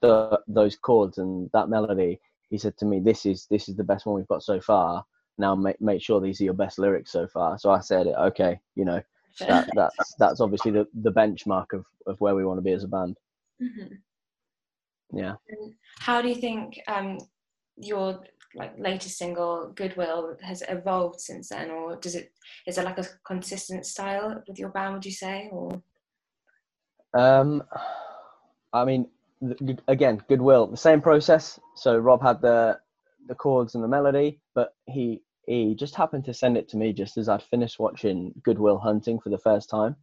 the 0.00 0.40
those 0.46 0.76
chords 0.76 1.18
and 1.18 1.50
that 1.52 1.68
melody, 1.68 2.20
he 2.50 2.58
said 2.58 2.76
to 2.78 2.84
me, 2.86 3.00
"This 3.00 3.26
is 3.26 3.46
this 3.50 3.68
is 3.68 3.76
the 3.76 3.84
best 3.84 4.06
one 4.06 4.16
we've 4.16 4.28
got 4.28 4.42
so 4.42 4.60
far. 4.60 5.04
Now 5.38 5.54
make 5.54 5.80
make 5.80 6.02
sure 6.02 6.20
these 6.20 6.40
are 6.40 6.44
your 6.44 6.54
best 6.54 6.78
lyrics 6.78 7.12
so 7.12 7.26
far." 7.26 7.58
So 7.58 7.70
I 7.70 7.80
said, 7.80 8.06
it. 8.06 8.14
"Okay, 8.16 8.60
you 8.74 8.84
know 8.84 9.02
that 9.40 9.68
that's 9.74 10.14
that's 10.18 10.40
obviously 10.40 10.70
the 10.70 10.86
the 11.02 11.12
benchmark 11.12 11.72
of 11.72 11.84
of 12.06 12.20
where 12.20 12.34
we 12.34 12.44
want 12.44 12.58
to 12.58 12.62
be 12.62 12.72
as 12.72 12.84
a 12.84 12.88
band." 12.88 13.18
Mhm. 13.60 13.98
Yeah. 15.12 15.34
And 15.48 15.74
How 16.00 16.20
do 16.20 16.28
you 16.28 16.34
think 16.34 16.80
um, 16.88 17.18
your 17.76 18.20
like 18.54 18.78
latest 18.78 19.18
single 19.18 19.72
"Goodwill" 19.74 20.36
has 20.42 20.62
evolved 20.68 21.20
since 21.20 21.48
then, 21.48 21.70
or 21.70 21.96
does 21.96 22.14
it 22.14 22.32
is 22.66 22.78
it 22.78 22.84
like 22.84 22.98
a 22.98 23.06
consistent 23.26 23.86
style 23.86 24.42
with 24.46 24.58
your 24.58 24.70
band? 24.70 24.94
Would 24.94 25.06
you 25.06 25.12
say, 25.12 25.48
or 25.52 25.82
Um, 27.14 27.62
I 28.72 28.84
mean, 28.84 29.08
again, 29.88 30.22
Goodwill, 30.28 30.66
the 30.66 30.76
same 30.76 31.00
process. 31.00 31.60
So 31.76 31.96
Rob 31.96 32.22
had 32.22 32.40
the 32.40 32.78
the 33.26 33.34
chords 33.34 33.74
and 33.74 33.82
the 33.82 33.88
melody, 33.88 34.40
but 34.54 34.74
he 34.86 35.22
he 35.46 35.74
just 35.74 35.94
happened 35.94 36.24
to 36.24 36.34
send 36.34 36.56
it 36.56 36.68
to 36.70 36.76
me 36.76 36.92
just 36.92 37.16
as 37.16 37.28
I'd 37.28 37.42
finished 37.42 37.78
watching 37.78 38.32
Good 38.42 38.58
Will 38.58 38.78
Hunting 38.78 39.20
for 39.20 39.28
the 39.28 39.38
first 39.38 39.68
time. 39.68 39.96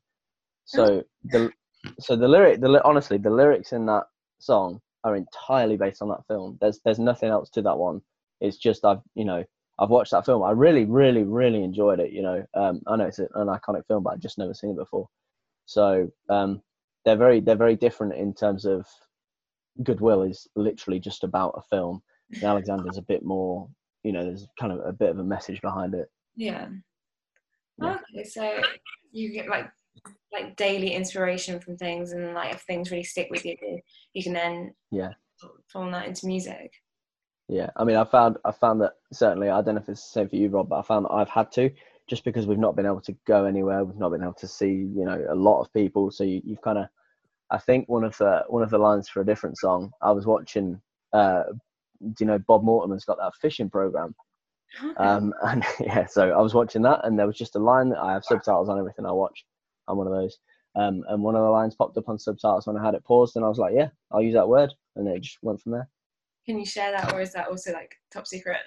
So 0.66 1.04
the 1.26 1.52
so 2.00 2.16
the 2.16 2.28
lyric, 2.28 2.62
the 2.62 2.82
honestly, 2.84 3.18
the 3.18 3.30
lyrics 3.30 3.74
in 3.74 3.86
that 3.88 4.04
song 4.40 4.82
are 5.04 5.16
entirely 5.16 5.78
based 5.78 6.02
on 6.02 6.10
that 6.10 6.26
film. 6.28 6.58
There's 6.62 6.80
there's 6.86 7.00
nothing 7.00 7.30
else 7.30 7.50
to 7.52 7.62
that 7.64 7.78
one. 7.78 8.02
It's 8.40 8.58
just 8.58 8.86
I've 8.86 9.02
you 9.16 9.26
know 9.26 9.44
I've 9.80 9.90
watched 9.90 10.12
that 10.12 10.26
film. 10.26 10.44
I 10.44 10.52
really 10.52 10.86
really 10.86 11.24
really 11.24 11.64
enjoyed 11.64 12.00
it. 12.00 12.12
You 12.12 12.22
know, 12.22 12.46
um, 12.54 12.82
I 12.88 12.96
know 12.96 13.06
it's 13.06 13.20
an 13.20 13.30
iconic 13.36 13.88
film, 13.88 14.04
but 14.04 14.12
I've 14.14 14.20
just 14.20 14.38
never 14.38 14.54
seen 14.54 14.72
it 14.72 14.78
before. 14.78 15.08
So 15.66 16.12
um, 16.30 16.62
they're 17.06 17.16
very 17.16 17.40
they're 17.40 17.56
very 17.56 17.76
different 17.76 18.14
in 18.14 18.34
terms 18.34 18.66
of 18.66 18.86
Goodwill 19.84 20.24
is 20.24 20.48
literally 20.56 21.00
just 21.00 21.24
about 21.24 21.56
a 21.58 21.62
film. 21.62 22.04
And 22.34 22.44
Alexander's 22.44 22.98
a 22.98 23.02
bit 23.02 23.24
more, 23.24 23.68
you 24.04 24.12
know, 24.12 24.24
there's 24.24 24.48
kind 24.60 24.72
of 24.72 24.80
a 24.86 24.94
bit 24.94 25.10
of 25.10 25.20
a 25.20 25.24
message 25.24 25.62
behind 25.62 25.94
it. 25.94 26.10
yeah? 26.36 26.68
Yeah. 27.82 27.98
Okay, 28.14 28.24
so 28.24 28.62
you 29.12 29.32
get 29.34 29.50
like 29.50 29.70
like 30.32 30.56
daily 30.56 30.94
inspiration 30.94 31.60
from 31.60 31.78
things, 31.78 32.12
and 32.14 32.34
like 32.34 32.54
if 32.54 32.62
things 32.62 32.92
really 32.92 33.04
stick 33.04 33.28
with 33.32 33.44
you, 33.46 33.56
you 34.14 34.24
can 34.24 34.34
then 34.34 34.74
Yeah. 34.92 35.10
form 35.68 35.92
that 35.92 36.08
into 36.08 36.28
music. 36.28 36.72
Yeah, 37.48 37.70
I 37.76 37.84
mean, 37.84 37.98
I 37.98 38.04
found 38.06 38.38
I 38.46 38.52
found 38.52 38.82
that 38.82 38.94
certainly 39.12 39.50
I 39.50 39.62
don't 39.62 39.76
know 39.76 39.82
if 39.82 39.90
it's 39.90 40.04
the 40.04 40.10
same 40.20 40.30
for 40.30 40.36
you, 40.36 40.50
Rob, 40.50 40.70
but 40.70 40.80
I 40.80 40.82
found 40.84 41.06
that 41.06 41.12
I've 41.12 41.30
had 41.30 41.52
to 41.54 41.70
just 42.08 42.24
because 42.24 42.46
we've 42.46 42.60
not 42.60 42.76
been 42.76 42.86
able 42.86 43.02
to 43.02 43.16
go 43.26 43.46
anywhere, 43.46 43.84
we've 43.84 43.98
not 43.98 44.12
been 44.12 44.22
able 44.24 44.34
to 44.34 44.48
see, 44.48 44.68
you 44.68 45.06
know, 45.06 45.26
a 45.30 45.36
lot 45.36 45.62
of 45.62 45.72
people. 45.74 46.12
So 46.12 46.24
you, 46.26 46.42
you've 46.44 46.62
kind 46.62 46.78
of, 46.78 46.88
I 47.50 47.58
think 47.58 47.88
one 47.90 48.04
of 48.04 48.18
the 48.18 48.44
one 48.48 48.64
of 48.64 48.70
the 48.70 48.78
lines 48.78 49.08
for 49.10 49.22
a 49.22 49.26
different 49.26 49.58
song. 49.58 49.92
I 50.02 50.12
was 50.12 50.26
watching, 50.26 50.82
uh, 51.14 51.44
you 52.20 52.26
know, 52.26 52.40
Bob 52.40 52.64
Mortimer's 52.64 53.06
got 53.06 53.18
that 53.20 53.36
fishing 53.42 53.70
program, 53.70 54.16
um, 54.98 55.34
and 55.44 55.64
yeah, 55.80 56.06
so 56.06 56.32
I 56.32 56.42
was 56.42 56.54
watching 56.54 56.82
that, 56.84 57.02
and 57.06 57.18
there 57.18 57.28
was 57.28 57.38
just 57.38 57.56
a 57.56 57.60
line 57.60 57.90
that 57.90 58.00
I 58.00 58.14
have 58.14 58.26
subtitles 58.26 58.70
on 58.70 58.80
everything 58.80 59.06
I 59.06 59.12
watch. 59.12 59.46
I'm 59.88 59.98
one 59.98 60.08
of 60.08 60.14
those, 60.14 60.38
Um, 60.76 61.04
and 61.10 61.22
one 61.24 61.36
of 61.36 61.42
the 61.44 61.50
lines 61.50 61.76
popped 61.76 61.98
up 61.98 62.08
on 62.10 62.18
subtitles 62.20 62.68
when 62.68 62.78
I 62.78 62.84
had 62.86 62.94
it 62.96 63.04
paused, 63.04 63.36
and 63.36 63.44
I 63.46 63.50
was 63.50 63.58
like, 63.60 63.74
"Yeah, 63.76 63.90
I'll 64.12 64.22
use 64.22 64.34
that 64.36 64.48
word," 64.48 64.74
and 64.96 65.08
it 65.08 65.22
just 65.22 65.38
went 65.42 65.62
from 65.62 65.74
there. 65.74 65.90
Can 66.46 66.58
you 66.60 66.66
share 66.66 66.92
that, 66.92 67.14
or 67.14 67.22
is 67.22 67.34
that 67.34 67.50
also 67.50 67.72
like 67.74 67.96
top 68.12 68.26
secret? 68.28 68.58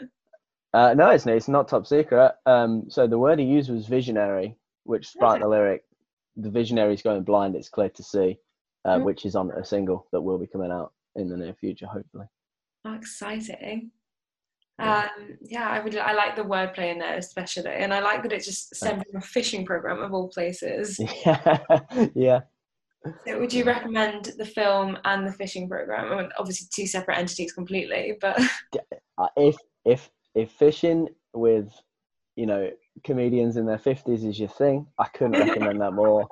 Uh, 0.72 0.92
no, 0.94 1.10
it's 1.10 1.26
it's 1.26 1.48
not 1.48 1.68
top 1.68 1.86
secret. 1.86 2.34
Um, 2.46 2.88
so 2.90 3.06
the 3.06 3.18
word 3.18 3.38
he 3.38 3.44
used 3.44 3.70
was 3.70 3.86
visionary, 3.86 4.56
which 4.84 5.08
sparked 5.08 5.40
the 5.42 5.48
lyric. 5.48 5.84
The 6.36 6.50
visionary 6.50 6.94
is 6.94 7.02
going 7.02 7.22
blind; 7.22 7.54
it's 7.56 7.68
clear 7.68 7.88
to 7.90 8.02
see, 8.02 8.38
uh, 8.84 8.96
Mm. 8.98 9.04
which 9.04 9.24
is 9.24 9.36
on 9.36 9.50
a 9.52 9.64
single 9.64 10.06
that 10.12 10.20
will 10.20 10.38
be 10.38 10.46
coming 10.48 10.72
out 10.72 10.92
in 11.14 11.28
the 11.28 11.36
near 11.36 11.54
future, 11.54 11.86
hopefully. 11.86 12.26
Oh, 12.84 12.94
exciting. 12.94 13.90
Yeah. 14.78 15.08
Um, 15.18 15.38
yeah, 15.40 15.68
I 15.68 15.80
would. 15.80 15.96
I 15.96 16.12
like 16.12 16.34
the 16.34 16.42
wordplay 16.42 16.92
in 16.92 16.98
there 16.98 17.16
especially, 17.16 17.70
and 17.70 17.94
I 17.94 18.00
like 18.00 18.22
that 18.24 18.32
it 18.32 18.44
just 18.44 18.74
stemmed 18.74 19.04
from 19.08 19.18
a 19.18 19.24
fishing 19.24 19.64
program 19.64 20.02
of 20.02 20.12
all 20.12 20.28
places. 20.28 21.00
Yeah, 21.24 21.58
yeah. 22.14 22.40
So 23.26 23.38
would 23.38 23.52
you 23.52 23.64
recommend 23.64 24.32
the 24.38 24.46
film 24.46 24.98
and 25.04 25.26
the 25.26 25.32
fishing 25.32 25.68
program? 25.68 26.12
I 26.12 26.22
mean, 26.22 26.30
obviously, 26.38 26.66
two 26.74 26.86
separate 26.86 27.18
entities 27.18 27.52
completely, 27.52 28.16
but 28.20 28.40
Uh, 29.18 29.28
if 29.36 29.56
if 29.84 30.10
if 30.34 30.50
fishing 30.50 31.08
with 31.34 31.72
you 32.36 32.46
know 32.46 32.68
comedians 33.04 33.56
in 33.56 33.66
their 33.66 33.78
fifties 33.78 34.24
is 34.24 34.38
your 34.38 34.48
thing, 34.48 34.86
I 34.98 35.06
couldn't 35.08 35.38
recommend 35.38 35.80
that 35.80 35.92
more. 35.92 36.26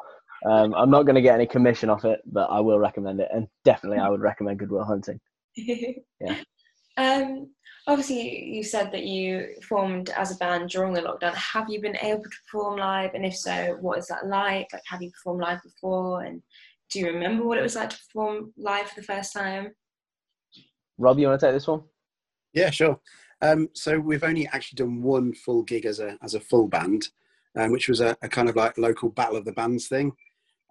Um, 0.44 0.74
I'm 0.74 0.90
not 0.90 1.04
going 1.04 1.14
to 1.14 1.22
get 1.22 1.36
any 1.36 1.46
commission 1.46 1.88
off 1.88 2.04
it, 2.04 2.20
but 2.26 2.50
I 2.50 2.58
will 2.58 2.80
recommend 2.80 3.20
it, 3.20 3.28
and 3.32 3.46
definitely 3.64 3.98
I 3.98 4.08
would 4.08 4.20
recommend 4.20 4.58
Good 4.58 4.72
Will 4.72 4.84
Hunting. 4.84 5.20
Yeah. 5.56 6.36
Um, 6.98 7.48
obviously, 7.86 8.44
you 8.44 8.62
said 8.62 8.92
that 8.92 9.04
you 9.04 9.54
formed 9.66 10.10
as 10.10 10.30
a 10.30 10.36
band 10.36 10.68
during 10.68 10.92
the 10.92 11.00
lockdown. 11.00 11.34
Have 11.34 11.70
you 11.70 11.80
been 11.80 11.96
able 11.96 12.22
to 12.22 12.30
perform 12.44 12.78
live? 12.78 13.14
And 13.14 13.24
if 13.24 13.34
so, 13.34 13.78
what 13.80 13.98
is 13.98 14.08
that 14.08 14.26
like? 14.26 14.68
Like, 14.72 14.82
have 14.86 15.00
you 15.00 15.10
performed 15.10 15.40
live 15.40 15.62
before? 15.62 16.22
And 16.22 16.42
do 16.90 17.00
you 17.00 17.06
remember 17.06 17.46
what 17.46 17.56
it 17.56 17.62
was 17.62 17.76
like 17.76 17.90
to 17.90 17.96
perform 17.96 18.52
live 18.58 18.88
for 18.88 19.00
the 19.00 19.06
first 19.06 19.32
time? 19.32 19.72
Rob, 20.98 21.18
you 21.18 21.28
want 21.28 21.40
to 21.40 21.46
take 21.46 21.54
this 21.54 21.66
one? 21.66 21.82
Yeah, 22.52 22.70
sure. 22.70 23.00
Um, 23.40 23.68
so 23.72 23.98
we've 23.98 24.22
only 24.22 24.46
actually 24.48 24.76
done 24.76 25.02
one 25.02 25.32
full 25.32 25.62
gig 25.62 25.86
as 25.86 25.98
a 25.98 26.16
as 26.22 26.34
a 26.34 26.40
full 26.40 26.68
band, 26.68 27.08
um, 27.56 27.72
which 27.72 27.88
was 27.88 28.00
a, 28.00 28.16
a 28.22 28.28
kind 28.28 28.48
of 28.48 28.54
like 28.54 28.78
local 28.78 29.08
battle 29.08 29.36
of 29.36 29.44
the 29.44 29.52
bands 29.52 29.88
thing. 29.88 30.12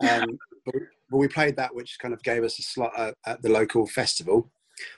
Um, 0.02 0.40
but, 0.66 0.74
but 1.12 1.18
we 1.18 1.28
played 1.28 1.56
that, 1.58 1.76
which 1.76 2.00
kind 2.02 2.12
of 2.12 2.24
gave 2.24 2.44
us 2.44 2.58
a 2.58 2.64
slot 2.64 2.92
at, 2.98 3.14
at 3.28 3.42
the 3.44 3.50
local 3.50 3.86
festival. 3.86 4.52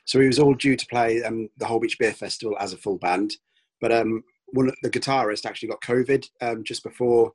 So 0.05 0.19
we 0.19 0.27
was 0.27 0.39
all 0.39 0.53
due 0.53 0.75
to 0.75 0.85
play 0.87 1.23
um, 1.23 1.49
the 1.57 1.65
Holbeach 1.65 1.97
Beer 1.97 2.13
Festival 2.13 2.57
as 2.59 2.73
a 2.73 2.77
full 2.77 2.97
band, 2.97 3.33
but 3.81 3.91
um, 3.91 4.23
one 4.47 4.69
of 4.69 4.75
the 4.83 4.89
guitarist 4.89 5.45
actually 5.45 5.69
got 5.69 5.81
COVID 5.81 6.27
um, 6.41 6.63
just 6.63 6.83
before 6.83 7.33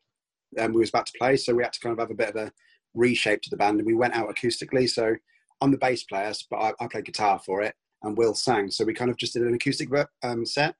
um, 0.58 0.72
we 0.72 0.80
was 0.80 0.88
about 0.88 1.06
to 1.06 1.18
play, 1.18 1.36
so 1.36 1.54
we 1.54 1.62
had 1.62 1.72
to 1.72 1.80
kind 1.80 1.92
of 1.92 1.98
have 1.98 2.10
a 2.10 2.14
bit 2.14 2.30
of 2.30 2.36
a 2.36 2.52
reshape 2.94 3.42
to 3.42 3.50
the 3.50 3.56
band, 3.56 3.78
and 3.78 3.86
we 3.86 3.94
went 3.94 4.14
out 4.14 4.28
acoustically. 4.34 4.88
So 4.88 5.14
I'm 5.60 5.70
the 5.70 5.78
bass 5.78 6.04
player, 6.04 6.32
but 6.50 6.56
I, 6.56 6.72
I 6.80 6.86
played 6.86 7.04
guitar 7.04 7.40
for 7.44 7.62
it 7.62 7.74
and 8.02 8.16
Will 8.16 8.34
sang. 8.34 8.70
So 8.70 8.84
we 8.84 8.94
kind 8.94 9.10
of 9.10 9.16
just 9.16 9.32
did 9.32 9.42
an 9.42 9.54
acoustic 9.54 9.88
um, 10.22 10.46
set, 10.46 10.74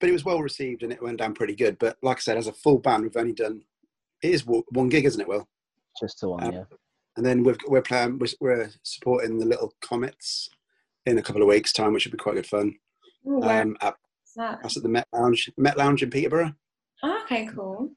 but 0.00 0.08
it 0.08 0.12
was 0.12 0.24
well 0.24 0.40
received 0.40 0.82
and 0.82 0.92
it 0.92 1.02
went 1.02 1.18
down 1.18 1.34
pretty 1.34 1.54
good. 1.54 1.78
But 1.78 1.96
like 2.02 2.18
I 2.18 2.20
said, 2.20 2.36
as 2.36 2.46
a 2.46 2.52
full 2.52 2.78
band, 2.78 3.04
we've 3.04 3.16
only 3.16 3.32
done 3.32 3.62
it 4.22 4.30
is 4.30 4.46
one 4.46 4.88
gig, 4.88 5.04
isn't 5.04 5.20
it, 5.20 5.28
Will? 5.28 5.48
Just 6.00 6.18
to 6.20 6.28
one, 6.28 6.44
Um, 6.44 6.52
yeah. 6.52 6.64
And 7.16 7.26
then 7.26 7.42
we've, 7.42 7.58
we're 7.66 7.82
playing, 7.82 8.18
we're, 8.18 8.28
we're 8.40 8.70
supporting 8.82 9.38
the 9.38 9.44
Little 9.46 9.74
Comets 9.82 10.48
in 11.06 11.18
a 11.18 11.22
couple 11.22 11.42
of 11.42 11.48
weeks' 11.48 11.72
time, 11.72 11.92
which 11.92 12.02
should 12.04 12.12
be 12.12 12.18
quite 12.18 12.34
good 12.36 12.46
fun. 12.46 12.74
Ooh, 13.26 13.38
where 13.38 13.62
Um, 13.62 13.76
at, 13.80 13.94
that's 14.36 14.76
at 14.76 14.82
the 14.82 14.88
Met 14.88 15.08
Lounge, 15.12 15.50
Met 15.56 15.76
Lounge 15.76 16.02
in 16.02 16.10
Peterborough. 16.10 16.54
Oh, 17.02 17.20
okay, 17.24 17.46
cool. 17.46 17.90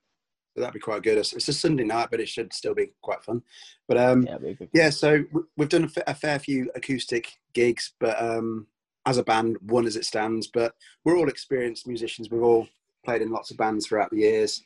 So 0.56 0.62
that'd 0.62 0.74
be 0.74 0.80
quite 0.80 1.04
good. 1.04 1.18
It's, 1.18 1.34
it's 1.34 1.48
a 1.50 1.54
Sunday 1.54 1.84
night, 1.84 2.08
but 2.10 2.22
it 2.22 2.30
should 2.30 2.54
still 2.54 2.74
be 2.74 2.94
quite 3.02 3.24
fun. 3.24 3.42
But 3.88 3.98
um, 3.98 4.24
Yeah, 4.24 4.36
it'd 4.36 4.42
be 4.42 4.50
a 4.52 4.54
good. 4.56 4.70
Yeah, 4.74 4.90
so 4.90 5.24
we've 5.58 5.70
done 5.70 5.92
a, 6.08 6.16
fair 6.16 6.40
few 6.40 6.72
acoustic 6.76 7.32
gigs, 7.54 7.94
but 8.00 8.22
um, 8.22 8.68
as 9.06 9.18
a 9.18 9.24
band, 9.24 9.58
one 9.62 9.86
as 9.86 9.98
it 9.98 10.06
stands. 10.06 10.48
But 10.48 10.74
we're 11.04 11.18
all 11.18 11.28
experienced 11.30 11.88
musicians. 11.88 12.30
We've 12.30 12.42
all 12.42 12.68
played 13.04 13.22
in 13.22 13.32
lots 13.32 13.52
of 13.52 13.58
bands 13.58 13.86
throughout 13.86 14.12
the 14.12 14.20
years. 14.20 14.64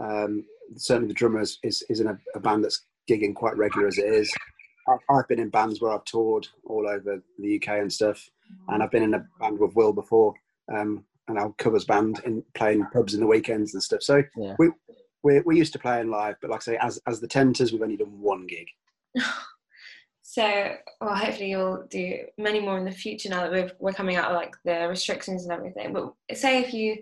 Um, 0.00 0.44
certainly, 0.76 1.08
the 1.08 1.14
drummer 1.14 1.40
is, 1.40 1.58
is, 1.62 1.84
is 1.88 2.00
in 2.00 2.08
a, 2.08 2.18
a 2.34 2.40
band 2.40 2.64
that's 2.64 2.82
gigging 3.08 3.34
quite 3.34 3.56
regular 3.56 3.86
as 3.86 3.98
it 3.98 4.06
is. 4.06 4.32
I- 4.88 5.14
I've 5.14 5.28
been 5.28 5.38
in 5.40 5.50
bands 5.50 5.80
where 5.80 5.92
I've 5.92 6.04
toured 6.04 6.48
all 6.64 6.88
over 6.88 7.22
the 7.38 7.56
UK 7.56 7.80
and 7.80 7.92
stuff, 7.92 8.28
and 8.68 8.82
I've 8.82 8.90
been 8.90 9.02
in 9.02 9.14
a 9.14 9.26
band 9.40 9.58
with 9.58 9.74
Will 9.76 9.92
before, 9.92 10.34
um, 10.74 11.04
and 11.28 11.38
our 11.38 11.52
covers 11.58 11.84
band 11.84 12.20
in 12.24 12.42
playing 12.54 12.86
pubs 12.92 13.14
in 13.14 13.20
the 13.20 13.26
weekends 13.26 13.74
and 13.74 13.82
stuff. 13.82 14.02
So 14.02 14.22
Yeah. 14.36 14.56
we 14.58 14.70
we're, 15.24 15.42
we're 15.42 15.58
used 15.58 15.72
to 15.72 15.78
playing 15.80 16.10
live, 16.10 16.36
but 16.40 16.48
like 16.50 16.60
I 16.60 16.64
say, 16.64 16.76
as 16.78 17.00
as 17.06 17.20
the 17.20 17.26
Tenters, 17.28 17.72
we've 17.72 17.82
only 17.82 17.96
done 17.96 18.20
one 18.20 18.46
gig. 18.46 18.68
So, 20.30 20.74
well, 21.00 21.14
hopefully 21.16 21.48
you'll 21.50 21.86
do 21.88 22.18
many 22.36 22.60
more 22.60 22.76
in 22.76 22.84
the 22.84 22.90
future 22.90 23.30
now 23.30 23.40
that 23.40 23.50
we're, 23.50 23.70
we're 23.80 23.92
coming 23.94 24.16
out 24.16 24.30
of 24.30 24.36
like 24.36 24.54
the 24.62 24.86
restrictions 24.86 25.44
and 25.44 25.52
everything. 25.52 25.94
But 25.94 26.12
say 26.36 26.60
if 26.60 26.74
you, 26.74 26.98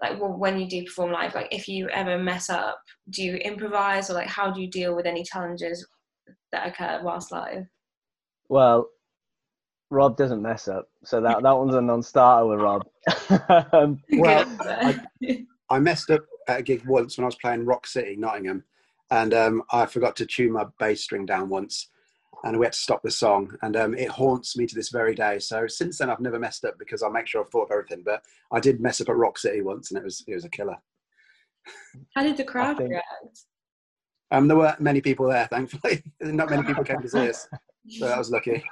like, 0.00 0.18
well, 0.18 0.32
when 0.32 0.58
you 0.58 0.66
do 0.66 0.84
perform 0.84 1.12
live, 1.12 1.34
like, 1.34 1.48
if 1.52 1.68
you 1.68 1.90
ever 1.90 2.16
mess 2.18 2.48
up, 2.48 2.80
do 3.10 3.22
you 3.22 3.34
improvise 3.36 4.08
or 4.08 4.14
like 4.14 4.28
how 4.28 4.50
do 4.50 4.62
you 4.62 4.66
deal 4.66 4.96
with 4.96 5.04
any 5.04 5.22
challenges 5.22 5.86
that 6.52 6.68
occur 6.68 7.00
whilst 7.02 7.32
live? 7.32 7.66
Well, 8.48 8.88
Rob 9.90 10.16
doesn't 10.16 10.42
mess 10.42 10.68
up, 10.68 10.88
so 11.04 11.20
that 11.20 11.42
that 11.42 11.56
one's 11.56 11.74
a 11.74 11.80
non-starter 11.80 12.46
with 12.46 12.60
Rob. 12.60 12.86
um, 13.72 14.00
Well, 14.12 14.44
Good 14.44 14.66
answer. 14.68 15.44
I 15.68 15.78
messed 15.78 16.10
up 16.10 16.22
at 16.48 16.60
a 16.60 16.62
gig 16.62 16.84
once 16.86 17.16
when 17.16 17.24
I 17.24 17.26
was 17.26 17.36
playing 17.36 17.64
Rock 17.64 17.86
City, 17.86 18.16
Nottingham, 18.16 18.64
and 19.10 19.34
um, 19.34 19.62
I 19.72 19.86
forgot 19.86 20.16
to 20.16 20.26
tune 20.26 20.52
my 20.52 20.64
bass 20.78 21.02
string 21.02 21.26
down 21.26 21.48
once, 21.48 21.88
and 22.44 22.58
we 22.58 22.66
had 22.66 22.72
to 22.72 22.78
stop 22.78 23.02
the 23.02 23.10
song, 23.10 23.56
and 23.62 23.76
um, 23.76 23.94
it 23.94 24.08
haunts 24.08 24.56
me 24.56 24.66
to 24.66 24.74
this 24.74 24.90
very 24.90 25.14
day. 25.14 25.38
So 25.38 25.66
since 25.66 25.98
then, 25.98 26.10
I've 26.10 26.20
never 26.20 26.38
messed 26.38 26.64
up 26.64 26.78
because 26.78 27.02
I 27.02 27.08
make 27.08 27.26
sure 27.26 27.42
I've 27.42 27.50
thought 27.50 27.64
of 27.64 27.72
everything. 27.72 28.02
But 28.04 28.22
I 28.52 28.60
did 28.60 28.80
mess 28.80 29.00
up 29.00 29.08
at 29.08 29.16
Rock 29.16 29.38
City 29.38 29.60
once, 29.60 29.90
and 29.90 29.98
it 29.98 30.04
was 30.04 30.24
it 30.26 30.34
was 30.34 30.44
a 30.44 30.50
killer. 30.50 30.76
how 32.14 32.22
did 32.22 32.36
the 32.36 32.44
crowd 32.44 32.78
think- 32.78 32.90
react? 32.90 33.44
Um, 34.30 34.48
there 34.48 34.56
weren't 34.56 34.80
many 34.80 35.00
people 35.00 35.28
there, 35.28 35.46
thankfully. 35.46 36.02
Not 36.20 36.50
many 36.50 36.62
people 36.62 36.84
came 36.84 37.02
to 37.02 37.08
see 37.08 37.28
us, 37.28 37.48
so 37.88 38.06
I 38.06 38.18
was 38.18 38.30
lucky. 38.30 38.62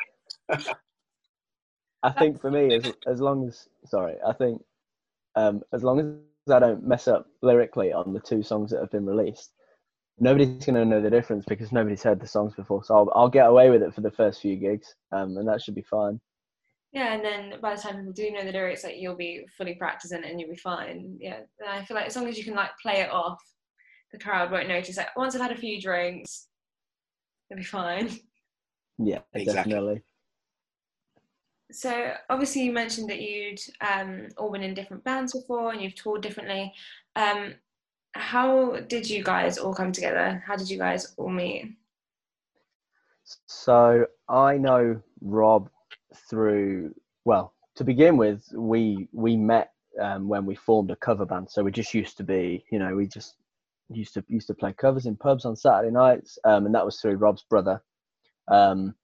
I 2.02 2.10
think 2.12 2.40
for 2.40 2.50
me, 2.50 2.74
as 2.74 2.92
as 3.06 3.20
long 3.20 3.48
as 3.48 3.68
sorry, 3.86 4.14
I 4.26 4.32
think 4.32 4.62
um, 5.34 5.62
as 5.72 5.82
long 5.82 6.00
as 6.00 6.52
I 6.52 6.60
don't 6.60 6.86
mess 6.86 7.08
up 7.08 7.26
lyrically 7.42 7.92
on 7.92 8.12
the 8.12 8.20
two 8.20 8.42
songs 8.42 8.70
that 8.70 8.80
have 8.80 8.90
been 8.90 9.06
released, 9.06 9.52
nobody's 10.20 10.64
going 10.64 10.76
to 10.76 10.84
know 10.84 11.00
the 11.00 11.10
difference 11.10 11.44
because 11.46 11.72
nobody's 11.72 12.02
heard 12.02 12.20
the 12.20 12.26
songs 12.26 12.54
before. 12.54 12.84
So 12.84 12.94
I'll, 12.94 13.12
I'll 13.14 13.28
get 13.28 13.48
away 13.48 13.70
with 13.70 13.82
it 13.82 13.94
for 13.94 14.00
the 14.00 14.10
first 14.10 14.40
few 14.40 14.56
gigs, 14.56 14.94
um, 15.12 15.36
and 15.36 15.48
that 15.48 15.60
should 15.60 15.74
be 15.74 15.82
fine. 15.82 16.20
Yeah, 16.92 17.14
and 17.14 17.24
then 17.24 17.60
by 17.60 17.74
the 17.74 17.82
time 17.82 17.96
people 17.96 18.12
do 18.12 18.30
know 18.30 18.44
the 18.44 18.52
lyrics, 18.52 18.84
like 18.84 18.96
you'll 18.96 19.16
be 19.16 19.44
fully 19.56 19.74
practicing 19.74 20.24
it 20.24 20.30
and 20.30 20.40
you'll 20.40 20.50
be 20.50 20.56
fine. 20.56 21.18
Yeah, 21.20 21.40
and 21.60 21.68
I 21.68 21.84
feel 21.84 21.96
like 21.96 22.06
as 22.06 22.16
long 22.16 22.28
as 22.28 22.38
you 22.38 22.44
can 22.44 22.54
like 22.54 22.70
play 22.80 23.00
it 23.00 23.10
off, 23.10 23.42
the 24.12 24.18
crowd 24.18 24.50
won't 24.50 24.68
notice. 24.68 24.96
Like 24.96 25.16
once 25.16 25.34
I've 25.34 25.42
had 25.42 25.52
a 25.52 25.56
few 25.56 25.80
drinks, 25.80 26.48
it'll 27.50 27.58
be 27.58 27.64
fine. 27.64 28.10
Yeah, 29.00 29.20
Exactly. 29.32 29.72
definitely. 29.72 30.02
So 31.70 32.12
obviously 32.28 32.62
you 32.62 32.72
mentioned 32.72 33.08
that 33.10 33.20
you'd 33.20 33.60
um, 33.80 34.26
all 34.36 34.50
been 34.50 34.64
in 34.64 34.74
different 34.74 35.04
bands 35.04 35.34
before 35.34 35.70
and 35.70 35.80
you've 35.80 35.94
toured 35.94 36.20
differently. 36.20 36.72
Um, 37.14 37.54
how 38.14 38.80
did 38.88 39.08
you 39.08 39.22
guys 39.22 39.56
all 39.56 39.72
come 39.72 39.92
together? 39.92 40.42
How 40.44 40.56
did 40.56 40.68
you 40.68 40.78
guys 40.78 41.14
all 41.16 41.28
meet? 41.28 41.76
So 43.46 44.06
I 44.28 44.56
know 44.56 45.00
Rob 45.20 45.70
through 46.28 46.92
well 47.24 47.54
to 47.76 47.84
begin 47.84 48.16
with. 48.16 48.42
We 48.52 49.08
we 49.12 49.36
met 49.36 49.72
um, 50.00 50.28
when 50.28 50.46
we 50.46 50.54
formed 50.54 50.90
a 50.90 50.96
cover 50.96 51.26
band. 51.26 51.50
So 51.50 51.62
we 51.62 51.70
just 51.70 51.94
used 51.94 52.16
to 52.16 52.24
be, 52.24 52.64
you 52.70 52.78
know, 52.78 52.94
we 52.94 53.06
just 53.06 53.36
used 53.90 54.14
to 54.14 54.24
used 54.28 54.46
to 54.48 54.54
play 54.54 54.72
covers 54.72 55.06
in 55.06 55.16
pubs 55.16 55.44
on 55.44 55.56
Saturday 55.56 55.90
nights, 55.92 56.38
um, 56.44 56.66
and 56.66 56.74
that 56.74 56.84
was 56.84 57.00
through 57.00 57.16
Rob's 57.16 57.44
brother. 57.48 57.82
Um, 58.48 58.94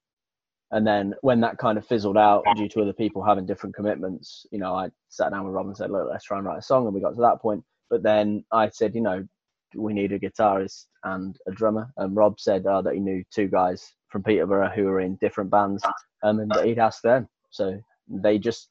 and 0.71 0.85
then 0.85 1.13
when 1.21 1.41
that 1.41 1.57
kind 1.57 1.77
of 1.77 1.85
fizzled 1.85 2.17
out 2.17 2.43
due 2.55 2.67
to 2.69 2.81
other 2.81 2.93
people 2.93 3.23
having 3.23 3.45
different 3.45 3.75
commitments, 3.75 4.45
you 4.51 4.59
know, 4.59 4.73
I 4.73 4.89
sat 5.09 5.31
down 5.31 5.45
with 5.45 5.53
Rob 5.53 5.67
and 5.67 5.77
said, 5.77 5.91
"Look, 5.91 6.07
let's 6.09 6.25
try 6.25 6.37
and 6.37 6.45
write 6.45 6.59
a 6.59 6.63
song," 6.63 6.85
and 6.85 6.93
we 6.93 7.01
got 7.01 7.11
to 7.11 7.21
that 7.21 7.41
point. 7.41 7.63
But 7.89 8.03
then 8.03 8.43
I 8.51 8.69
said, 8.69 8.95
you 8.95 9.01
know, 9.01 9.27
we 9.75 9.93
need 9.93 10.11
a 10.11 10.19
guitarist 10.19 10.85
and 11.03 11.37
a 11.47 11.51
drummer. 11.51 11.91
And 11.97 12.15
Rob 12.15 12.39
said 12.39 12.65
uh, 12.65 12.81
that 12.81 12.95
he 12.95 12.99
knew 12.99 13.23
two 13.33 13.47
guys 13.47 13.93
from 14.09 14.23
Peterborough 14.23 14.69
who 14.69 14.85
were 14.85 15.01
in 15.01 15.17
different 15.17 15.51
bands, 15.51 15.83
um, 16.23 16.39
and 16.39 16.49
that 16.51 16.65
he'd 16.65 16.79
asked 16.79 17.03
them. 17.03 17.27
So 17.51 17.79
they 18.07 18.39
just 18.39 18.69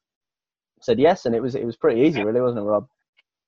said 0.81 0.99
yes, 0.99 1.25
and 1.25 1.35
it 1.35 1.41
was 1.41 1.55
it 1.55 1.65
was 1.65 1.77
pretty 1.77 2.01
easy, 2.01 2.23
really, 2.23 2.41
wasn't 2.41 2.61
it, 2.61 2.69
Rob? 2.69 2.87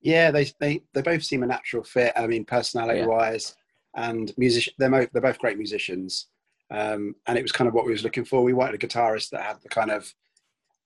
Yeah, 0.07 0.31
they 0.31 0.49
they 0.61 0.81
they 0.93 1.01
both 1.01 1.21
seem 1.21 1.43
a 1.43 1.47
natural 1.47 1.83
fit. 1.83 2.13
I 2.15 2.27
mean, 2.27 2.45
personality 2.45 3.05
wise, 3.05 3.57
and 3.93 4.31
musician. 4.37 4.73
They're 4.77 4.89
both 4.89 5.09
they're 5.11 5.21
both 5.21 5.37
great 5.37 5.57
musicians, 5.57 6.27
um, 6.71 7.13
and 7.25 7.37
it 7.37 7.41
was 7.41 7.51
kind 7.51 7.67
of 7.67 7.73
what 7.73 7.85
we 7.85 7.91
was 7.91 8.05
looking 8.05 8.23
for. 8.23 8.41
We 8.41 8.53
wanted 8.53 8.81
a 8.81 8.87
guitarist 8.87 9.31
that 9.31 9.41
had 9.41 9.61
the 9.61 9.67
kind 9.67 9.91
of 9.91 10.13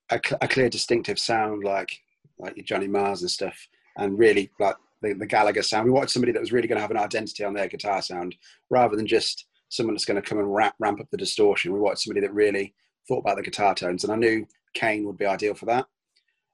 a, 0.10 0.20
cl- 0.26 0.40
a 0.42 0.48
clear, 0.48 0.70
distinctive 0.70 1.20
sound, 1.20 1.64
like 1.64 2.00
like 2.40 2.58
your 2.58 2.66
Johnny 2.66 2.88
Marrs 2.88 3.22
and 3.22 3.30
stuff, 3.30 3.56
and 3.96 4.18
really 4.18 4.50
like 4.60 4.76
the, 5.04 5.14
the 5.14 5.28
Gallagher 5.28 5.62
sound. 5.62 5.86
We 5.86 5.92
wanted 5.92 6.10
somebody 6.10 6.32
that 6.32 6.42
was 6.42 6.52
really 6.52 6.68
going 6.68 6.78
to 6.78 6.82
have 6.82 6.90
an 6.90 6.98
identity 6.98 7.44
on 7.44 7.54
their 7.54 7.68
guitar 7.68 8.02
sound, 8.02 8.36
rather 8.72 8.96
than 8.96 9.06
just 9.06 9.46
someone 9.70 9.94
that's 9.94 10.06
going 10.06 10.20
to 10.20 10.28
come 10.28 10.40
and 10.40 10.52
ramp, 10.52 10.74
ramp 10.80 11.00
up 11.00 11.12
the 11.12 11.18
distortion. 11.18 11.74
We 11.74 11.80
wanted 11.80 12.00
somebody 12.00 12.22
that 12.22 12.34
really 12.34 12.74
thought 13.08 13.20
about 13.20 13.38
the 13.38 13.44
guitar 13.44 13.76
tones, 13.76 14.04
and 14.04 14.12
I 14.12 14.16
knew 14.16 14.48
Kane 14.74 15.06
would 15.06 15.20
be 15.20 15.28
ideal 15.28 15.54
for 15.54 15.68
that. 15.68 15.86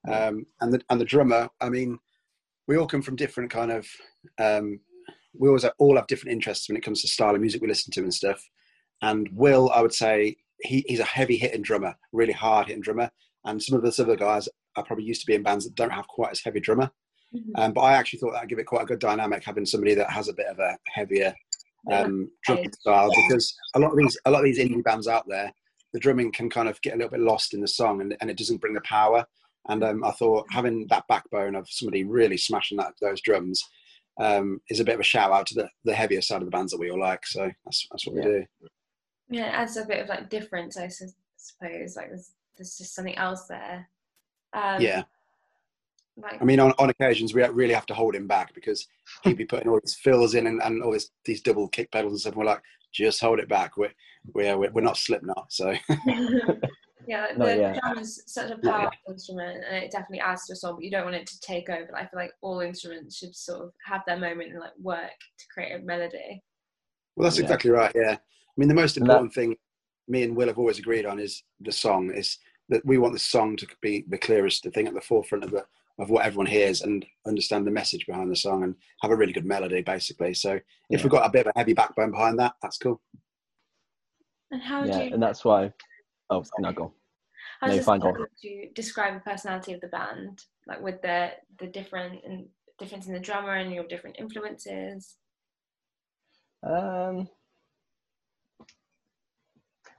Um, 0.05 0.45
and 0.59 0.73
the 0.73 0.81
and 0.89 0.99
the 0.99 1.05
drummer, 1.05 1.47
I 1.61 1.69
mean, 1.69 1.97
we 2.67 2.77
all 2.77 2.87
come 2.87 3.01
from 3.01 3.15
different 3.15 3.49
kind 3.49 3.71
of. 3.71 3.87
Um, 4.39 4.79
we 5.39 5.47
always 5.47 5.63
have, 5.63 5.73
all 5.77 5.95
have 5.95 6.07
different 6.07 6.33
interests 6.33 6.67
when 6.67 6.77
it 6.77 6.83
comes 6.83 7.01
to 7.01 7.07
style 7.07 7.35
of 7.35 7.41
music 7.41 7.61
we 7.61 7.67
listen 7.67 7.91
to 7.91 8.01
and 8.01 8.13
stuff. 8.13 8.43
And 9.01 9.29
Will, 9.33 9.69
I 9.69 9.81
would 9.81 9.93
say, 9.93 10.35
he, 10.61 10.83
he's 10.87 10.99
a 10.99 11.05
heavy 11.05 11.37
hitting 11.37 11.61
drummer, 11.61 11.95
really 12.11 12.33
hard 12.33 12.67
hitting 12.67 12.81
drummer. 12.81 13.11
And 13.45 13.61
some 13.61 13.77
of 13.77 13.83
the 13.83 14.03
other 14.03 14.15
guys 14.15 14.49
are 14.75 14.83
probably 14.83 15.05
used 15.05 15.21
to 15.21 15.27
be 15.27 15.35
in 15.35 15.43
bands 15.43 15.65
that 15.65 15.75
don't 15.75 15.91
have 15.91 16.07
quite 16.07 16.31
as 16.31 16.41
heavy 16.41 16.59
drummer. 16.59 16.91
Mm-hmm. 17.35 17.51
Um, 17.55 17.73
but 17.73 17.81
I 17.81 17.93
actually 17.93 18.19
thought 18.19 18.33
that'd 18.33 18.49
give 18.49 18.59
it 18.59 18.65
quite 18.65 18.83
a 18.83 18.87
good 18.87 18.99
dynamic 18.99 19.43
having 19.43 19.65
somebody 19.65 19.93
that 19.95 20.09
has 20.09 20.27
a 20.27 20.33
bit 20.33 20.47
of 20.47 20.59
a 20.59 20.77
heavier 20.87 21.35
um, 21.91 22.29
drumming 22.43 22.71
style 22.73 23.09
because 23.27 23.55
a 23.75 23.79
lot 23.79 23.91
of 23.91 23.97
these 23.97 24.17
a 24.25 24.31
lot 24.31 24.39
of 24.39 24.45
these 24.45 24.59
indie 24.59 24.83
bands 24.83 25.07
out 25.07 25.25
there, 25.27 25.53
the 25.93 25.99
drumming 25.99 26.31
can 26.31 26.49
kind 26.49 26.67
of 26.67 26.81
get 26.81 26.93
a 26.93 26.97
little 26.97 27.11
bit 27.11 27.19
lost 27.19 27.53
in 27.53 27.61
the 27.61 27.67
song 27.67 28.01
and, 28.01 28.15
and 28.19 28.29
it 28.29 28.37
doesn't 28.37 28.61
bring 28.61 28.73
the 28.73 28.81
power. 28.81 29.25
And 29.69 29.83
um, 29.83 30.03
I 30.03 30.11
thought 30.11 30.45
having 30.49 30.87
that 30.89 31.07
backbone 31.07 31.55
of 31.55 31.69
somebody 31.69 32.03
really 32.03 32.37
smashing 32.37 32.77
that 32.77 32.93
those 33.01 33.21
drums 33.21 33.63
um, 34.19 34.61
is 34.69 34.79
a 34.79 34.83
bit 34.83 34.95
of 34.95 35.01
a 35.01 35.03
shout 35.03 35.31
out 35.31 35.45
to 35.47 35.55
the, 35.55 35.69
the 35.85 35.93
heavier 35.93 36.21
side 36.21 36.41
of 36.41 36.45
the 36.45 36.51
bands 36.51 36.71
that 36.71 36.79
we 36.79 36.89
all 36.89 36.99
like. 36.99 37.25
So 37.25 37.49
that's 37.65 37.87
that's 37.91 38.07
what 38.07 38.15
yeah. 38.15 38.25
we 38.25 38.31
do. 38.31 38.45
Yeah, 39.29 39.47
it 39.47 39.53
adds 39.53 39.77
a 39.77 39.85
bit 39.85 40.01
of 40.01 40.09
like 40.09 40.29
difference, 40.29 40.77
I 40.77 40.87
suppose. 40.87 41.95
Like 41.95 42.09
there's 42.09 42.31
there's 42.57 42.77
just 42.77 42.95
something 42.95 43.17
else 43.17 43.45
there. 43.45 43.89
Um, 44.53 44.81
yeah. 44.81 45.03
Like, 46.19 46.41
I 46.41 46.45
mean, 46.45 46.59
on, 46.59 46.73
on 46.79 46.89
occasions 46.89 47.35
we 47.35 47.43
really 47.43 47.75
have 47.75 47.85
to 47.87 47.93
hold 47.93 48.15
him 48.15 48.27
back 48.27 48.55
because 48.55 48.87
he'd 49.23 49.37
be 49.37 49.45
putting 49.45 49.69
all 49.69 49.79
his 49.83 49.93
fills 49.93 50.33
in 50.33 50.47
and, 50.47 50.59
and 50.63 50.81
all 50.81 50.91
this, 50.91 51.11
these 51.25 51.41
double 51.41 51.67
kick 51.67 51.91
pedals 51.91 52.13
and 52.13 52.19
stuff. 52.19 52.33
And 52.33 52.39
we're 52.39 52.45
like, 52.45 52.63
just 52.91 53.21
hold 53.21 53.39
it 53.39 53.47
back. 53.47 53.77
We're 53.77 53.93
we're 54.33 54.57
we're 54.57 54.81
not 54.81 54.97
Slipknot, 54.97 55.51
so. 55.51 55.75
yeah, 57.05 57.27
the 57.33 57.79
drum 57.81 57.99
is 57.99 58.23
such 58.25 58.51
a 58.51 58.57
powerful 58.57 58.97
instrument, 59.09 59.63
and 59.67 59.77
it 59.77 59.91
definitely 59.91 60.19
adds 60.19 60.45
to 60.47 60.53
a 60.53 60.55
song. 60.55 60.75
But 60.75 60.83
you 60.83 60.91
don't 60.91 61.05
want 61.05 61.15
it 61.15 61.27
to 61.27 61.39
take 61.41 61.69
over. 61.69 61.95
I 61.95 62.01
feel 62.01 62.19
like 62.19 62.31
all 62.41 62.61
instruments 62.61 63.17
should 63.17 63.35
sort 63.35 63.63
of 63.63 63.71
have 63.85 64.01
their 64.07 64.17
moment 64.17 64.51
and 64.51 64.59
like 64.59 64.77
work 64.81 65.11
to 65.39 65.45
create 65.53 65.79
a 65.79 65.83
melody. 65.83 66.41
Well, 67.15 67.25
that's 67.25 67.37
yeah. 67.37 67.43
exactly 67.43 67.71
right. 67.71 67.91
Yeah, 67.95 68.13
I 68.13 68.53
mean, 68.55 68.69
the 68.69 68.75
most 68.75 68.97
important 68.97 69.33
that, 69.33 69.39
thing 69.39 69.55
me 70.07 70.23
and 70.23 70.35
Will 70.35 70.47
have 70.47 70.57
always 70.57 70.79
agreed 70.79 71.05
on 71.05 71.19
is 71.19 71.43
the 71.59 71.71
song. 71.71 72.11
Is 72.11 72.37
that 72.69 72.85
we 72.85 72.97
want 72.97 73.13
the 73.13 73.19
song 73.19 73.55
to 73.57 73.67
be 73.81 74.05
the 74.09 74.17
clearest, 74.17 74.63
the 74.63 74.71
thing 74.71 74.87
at 74.87 74.93
the 74.93 75.01
forefront 75.01 75.43
of 75.43 75.51
the 75.51 75.65
of 75.99 76.09
what 76.09 76.25
everyone 76.25 76.45
hears 76.45 76.81
and 76.81 77.05
understand 77.25 77.65
the 77.65 77.71
message 77.71 78.05
behind 78.05 78.29
the 78.29 78.35
song 78.35 78.63
and 78.63 78.75
have 79.01 79.11
a 79.11 79.15
really 79.15 79.33
good 79.33 79.45
melody 79.45 79.81
basically 79.81 80.33
so 80.33 80.53
if 80.53 80.63
yeah. 80.89 80.97
we've 81.01 81.11
got 81.11 81.25
a 81.25 81.31
bit 81.31 81.47
of 81.47 81.51
a 81.55 81.59
heavy 81.59 81.73
backbone 81.73 82.11
behind 82.11 82.37
that 82.37 82.53
that's 82.61 82.77
cool 82.77 83.01
and 84.51 84.61
how 84.61 84.83
yeah, 84.83 85.01
you 85.01 85.13
and 85.13 85.21
that's 85.21 85.43
why 85.43 85.71
oh 86.29 86.43
no 86.59 86.71
go 86.71 86.93
how 87.59 87.67
no, 87.67 87.79
fine, 87.79 87.99
go 87.99 88.13
you 88.41 88.69
describe 88.75 89.13
the 89.13 89.19
personality 89.19 89.73
of 89.73 89.81
the 89.81 89.87
band? 89.87 90.43
Like 90.67 90.81
with 90.81 91.01
the 91.01 91.31
the 91.59 91.67
different 91.67 92.23
and 92.23 92.47
difference 92.77 93.07
in 93.07 93.13
the 93.13 93.19
drummer 93.19 93.55
and 93.55 93.73
your 93.73 93.87
different 93.87 94.17
influences? 94.19 95.15
Um 96.63 97.29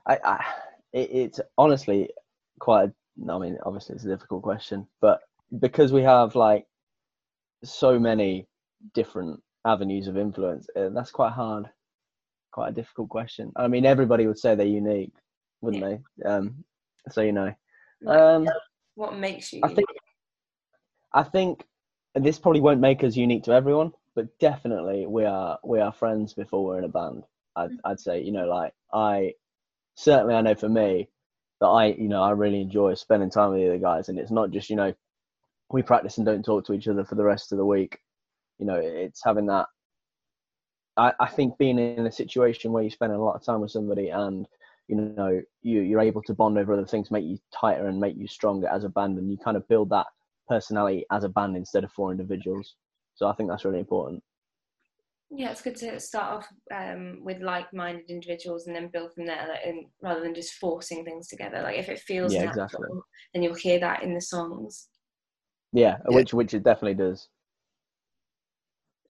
I, 0.07 0.19
I 0.23 0.45
it, 0.93 1.09
it's 1.11 1.41
honestly 1.57 2.09
quite 2.59 2.89
a, 2.89 3.31
I 3.31 3.37
mean 3.37 3.57
obviously 3.65 3.95
it's 3.95 4.05
a 4.05 4.09
difficult 4.09 4.43
question 4.43 4.87
but 5.01 5.21
because 5.59 5.91
we 5.91 6.03
have 6.03 6.35
like 6.35 6.65
so 7.63 7.99
many 7.99 8.47
different 8.93 9.41
avenues 9.65 10.07
of 10.07 10.17
influence, 10.17 10.67
uh, 10.75 10.89
that's 10.89 11.11
quite 11.11 11.33
hard, 11.33 11.65
quite 12.51 12.69
a 12.69 12.73
difficult 12.73 13.09
question. 13.09 13.51
I 13.55 13.67
mean, 13.67 13.85
everybody 13.85 14.27
would 14.27 14.39
say 14.39 14.55
they're 14.55 14.65
unique, 14.65 15.13
wouldn't 15.61 15.83
yeah. 15.83 15.97
they? 16.17 16.29
Um, 16.29 16.63
so 17.09 17.21
you 17.21 17.31
know, 17.31 17.53
um, 18.07 18.47
what 18.95 19.17
makes 19.17 19.53
you? 19.53 19.61
I 19.63 19.73
think. 19.73 19.87
I 21.13 21.23
think 21.23 21.65
this 22.15 22.37
probably 22.37 22.61
won't 22.61 22.79
make 22.79 23.03
us 23.03 23.15
unique 23.15 23.43
to 23.43 23.51
everyone, 23.51 23.93
but 24.15 24.27
definitely 24.39 25.05
we 25.07 25.25
are 25.25 25.57
we 25.63 25.79
are 25.79 25.91
friends 25.91 26.33
before 26.33 26.63
we're 26.63 26.77
in 26.77 26.83
a 26.83 26.89
band. 26.89 27.23
I'd, 27.55 27.69
mm-hmm. 27.69 27.75
I'd 27.85 27.99
say 27.99 28.21
you 28.21 28.31
know 28.31 28.47
like 28.47 28.73
I 28.93 29.33
certainly 29.95 30.35
I 30.35 30.41
know 30.41 30.55
for 30.55 30.69
me 30.69 31.09
that 31.61 31.67
I 31.67 31.87
you 31.87 32.07
know 32.07 32.21
I 32.21 32.31
really 32.31 32.61
enjoy 32.61 32.93
spending 32.93 33.29
time 33.29 33.51
with 33.51 33.61
the 33.61 33.67
other 33.67 33.77
guys, 33.77 34.09
and 34.09 34.19
it's 34.19 34.31
not 34.31 34.51
just 34.51 34.69
you 34.69 34.75
know 34.75 34.93
we 35.71 35.81
practice 35.81 36.17
and 36.17 36.25
don't 36.25 36.43
talk 36.43 36.65
to 36.65 36.73
each 36.73 36.87
other 36.87 37.05
for 37.05 37.15
the 37.15 37.23
rest 37.23 37.51
of 37.51 37.57
the 37.57 37.65
week. 37.65 37.99
You 38.57 38.65
know, 38.65 38.75
it's 38.75 39.23
having 39.23 39.45
that. 39.47 39.67
I, 40.97 41.13
I 41.19 41.27
think 41.27 41.57
being 41.57 41.79
in 41.79 42.05
a 42.07 42.11
situation 42.11 42.71
where 42.71 42.83
you 42.83 42.89
spend 42.89 43.13
a 43.13 43.17
lot 43.17 43.35
of 43.35 43.43
time 43.43 43.61
with 43.61 43.71
somebody 43.71 44.09
and 44.09 44.47
you 44.89 44.95
know 44.95 45.41
you 45.61 45.81
you're 45.81 46.01
able 46.01 46.21
to 46.23 46.33
bond 46.33 46.57
over 46.57 46.73
other 46.73 46.85
things, 46.85 47.11
make 47.11 47.23
you 47.23 47.37
tighter 47.53 47.87
and 47.87 47.99
make 47.99 48.17
you 48.17 48.27
stronger 48.27 48.67
as 48.67 48.83
a 48.83 48.89
band, 48.89 49.17
and 49.17 49.31
you 49.31 49.37
kind 49.37 49.55
of 49.55 49.67
build 49.67 49.89
that 49.91 50.07
personality 50.47 51.05
as 51.11 51.23
a 51.23 51.29
band 51.29 51.55
instead 51.55 51.83
of 51.83 51.91
four 51.91 52.11
individuals. 52.11 52.75
So 53.15 53.27
I 53.27 53.33
think 53.33 53.49
that's 53.49 53.65
really 53.65 53.79
important. 53.79 54.23
Yeah, 55.29 55.51
it's 55.51 55.61
good 55.61 55.75
to 55.77 55.99
start 55.99 56.37
off 56.37 56.47
um, 56.73 57.19
with 57.23 57.39
like-minded 57.39 58.09
individuals 58.09 58.65
and 58.65 58.75
then 58.75 58.87
build 58.87 59.13
from 59.13 59.27
there, 59.27 59.45
like, 59.47 59.59
and, 59.63 59.85
rather 60.01 60.21
than 60.21 60.33
just 60.33 60.53
forcing 60.55 61.05
things 61.05 61.27
together. 61.27 61.61
Like 61.61 61.77
if 61.77 61.87
it 61.87 61.99
feels 61.99 62.33
yeah, 62.33 62.45
natural, 62.45 62.65
exactly. 62.65 62.99
then 63.33 63.43
you'll 63.43 63.53
hear 63.53 63.79
that 63.79 64.01
in 64.01 64.15
the 64.15 64.21
songs. 64.21 64.87
Yeah, 65.71 65.97
yeah, 66.09 66.15
which 66.15 66.33
which 66.33 66.55
it 66.55 66.63
definitely 66.63 66.95
does. 66.95 67.27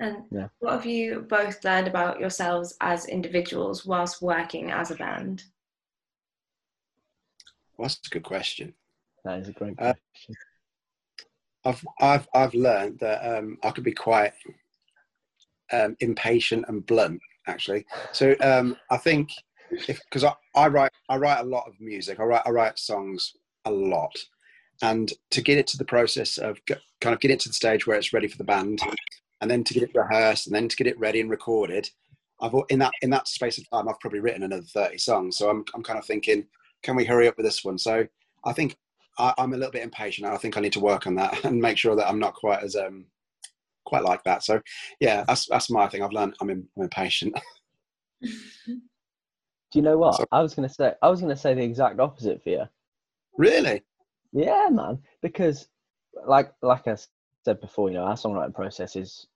And 0.01 0.23
yeah. 0.31 0.47
what 0.59 0.73
have 0.73 0.85
you 0.85 1.25
both 1.29 1.63
learned 1.63 1.87
about 1.87 2.19
yourselves 2.19 2.75
as 2.81 3.05
individuals 3.05 3.85
whilst 3.85 4.21
working 4.21 4.71
as 4.71 4.91
a 4.91 4.95
band? 4.95 5.43
Well, 7.79 7.87
that's 7.87 8.07
a 8.07 8.09
good 8.09 8.23
question. 8.23 8.73
That 9.23 9.39
is 9.39 9.47
a 9.47 9.53
great 9.53 9.75
uh, 9.79 9.93
question. 9.93 10.35
Uh, 11.63 11.69
I've 11.69 11.87
I've 12.01 12.27
I've 12.33 12.53
learned 12.53 12.99
that 12.99 13.37
um, 13.37 13.57
I 13.63 13.71
could 13.71 13.85
be 13.85 13.93
quite 13.93 14.33
um, 15.71 15.95
impatient 16.01 16.65
and 16.67 16.85
blunt, 16.85 17.21
actually. 17.47 17.85
So 18.11 18.35
um, 18.41 18.75
I 18.91 18.97
think 18.97 19.31
because 19.87 20.25
I, 20.25 20.33
I 20.55 20.67
write 20.67 20.91
I 21.07 21.15
write 21.15 21.39
a 21.39 21.47
lot 21.47 21.69
of 21.69 21.79
music. 21.79 22.19
I 22.19 22.23
write 22.23 22.41
I 22.45 22.49
write 22.49 22.77
songs 22.77 23.33
a 23.63 23.71
lot, 23.71 24.13
and 24.81 25.13
to 25.31 25.41
get 25.41 25.57
it 25.57 25.67
to 25.67 25.77
the 25.77 25.85
process 25.85 26.37
of 26.37 26.59
kind 26.67 27.13
of 27.13 27.21
get 27.21 27.31
it 27.31 27.39
to 27.41 27.49
the 27.49 27.55
stage 27.55 27.87
where 27.87 27.97
it's 27.97 28.11
ready 28.11 28.27
for 28.27 28.37
the 28.37 28.43
band 28.43 28.81
and 29.39 29.49
then 29.49 29.63
to 29.63 29.73
get 29.73 29.83
it 29.83 29.95
rehearsed 29.95 30.47
and 30.47 30.55
then 30.55 30.67
to 30.67 30.75
get 30.75 30.87
it 30.87 30.99
ready 30.99 31.21
and 31.21 31.29
recorded 31.29 31.89
i've 32.41 32.53
in 32.67 32.79
that 32.79 32.91
in 33.01 33.09
that 33.09 33.27
space 33.27 33.57
of 33.57 33.69
time 33.69 33.87
i've 33.87 33.99
probably 34.01 34.19
written 34.19 34.43
another 34.43 34.63
30 34.63 34.97
songs 34.97 35.37
so 35.37 35.49
i'm, 35.49 35.63
I'm 35.73 35.83
kind 35.83 35.97
of 35.97 36.05
thinking 36.05 36.45
can 36.83 36.95
we 36.95 37.05
hurry 37.05 37.27
up 37.27 37.37
with 37.37 37.45
this 37.45 37.63
one? 37.63 37.77
So 37.77 38.07
i 38.45 38.53
think 38.53 38.77
I, 39.17 39.33
am 39.37 39.53
a 39.53 39.57
little 39.57 39.71
bit 39.73 39.83
impatient 39.83 40.25
i 40.25 40.37
think 40.37 40.55
i 40.55 40.61
need 40.61 40.71
to 40.71 40.79
work 40.79 41.05
on 41.05 41.15
that 41.15 41.43
and 41.43 41.59
make 41.59 41.77
sure 41.77 41.93
that 41.95 42.07
i'm 42.07 42.19
not 42.19 42.35
quite 42.35 42.63
as 42.63 42.75
um 42.77 43.05
quite 43.85 44.03
like 44.03 44.23
that. 44.23 44.43
So 44.43 44.61
yeah 44.99 45.23
that's 45.27 45.47
that's 45.47 45.69
my 45.69 45.87
thing. 45.87 46.03
I've 46.03 46.11
learned 46.11 46.35
i'm, 46.41 46.49
in, 46.49 46.67
I'm 46.77 46.83
impatient. 46.83 47.37
Do 48.21 49.77
you 49.77 49.81
know 49.81 49.97
what? 49.97 50.25
I 50.31 50.41
was 50.41 50.55
going 50.55 50.67
to 50.67 50.73
say 50.73 50.93
i 51.01 51.09
was 51.09 51.21
going 51.21 51.33
to 51.33 51.39
say 51.39 51.53
the 51.53 51.63
exact 51.63 51.99
opposite 51.99 52.43
for 52.43 52.49
you. 52.49 52.63
Really? 53.37 53.83
Yeah, 54.31 54.67
man. 54.71 54.99
Because 55.21 55.67
like 56.27 56.53
like 56.61 56.87
I 56.87 56.97
said 57.45 57.61
before, 57.61 57.89
you 57.89 57.95
know, 57.95 58.03
our 58.03 58.15
songwriting 58.15 58.53
process 58.53 58.95
is 58.95 59.27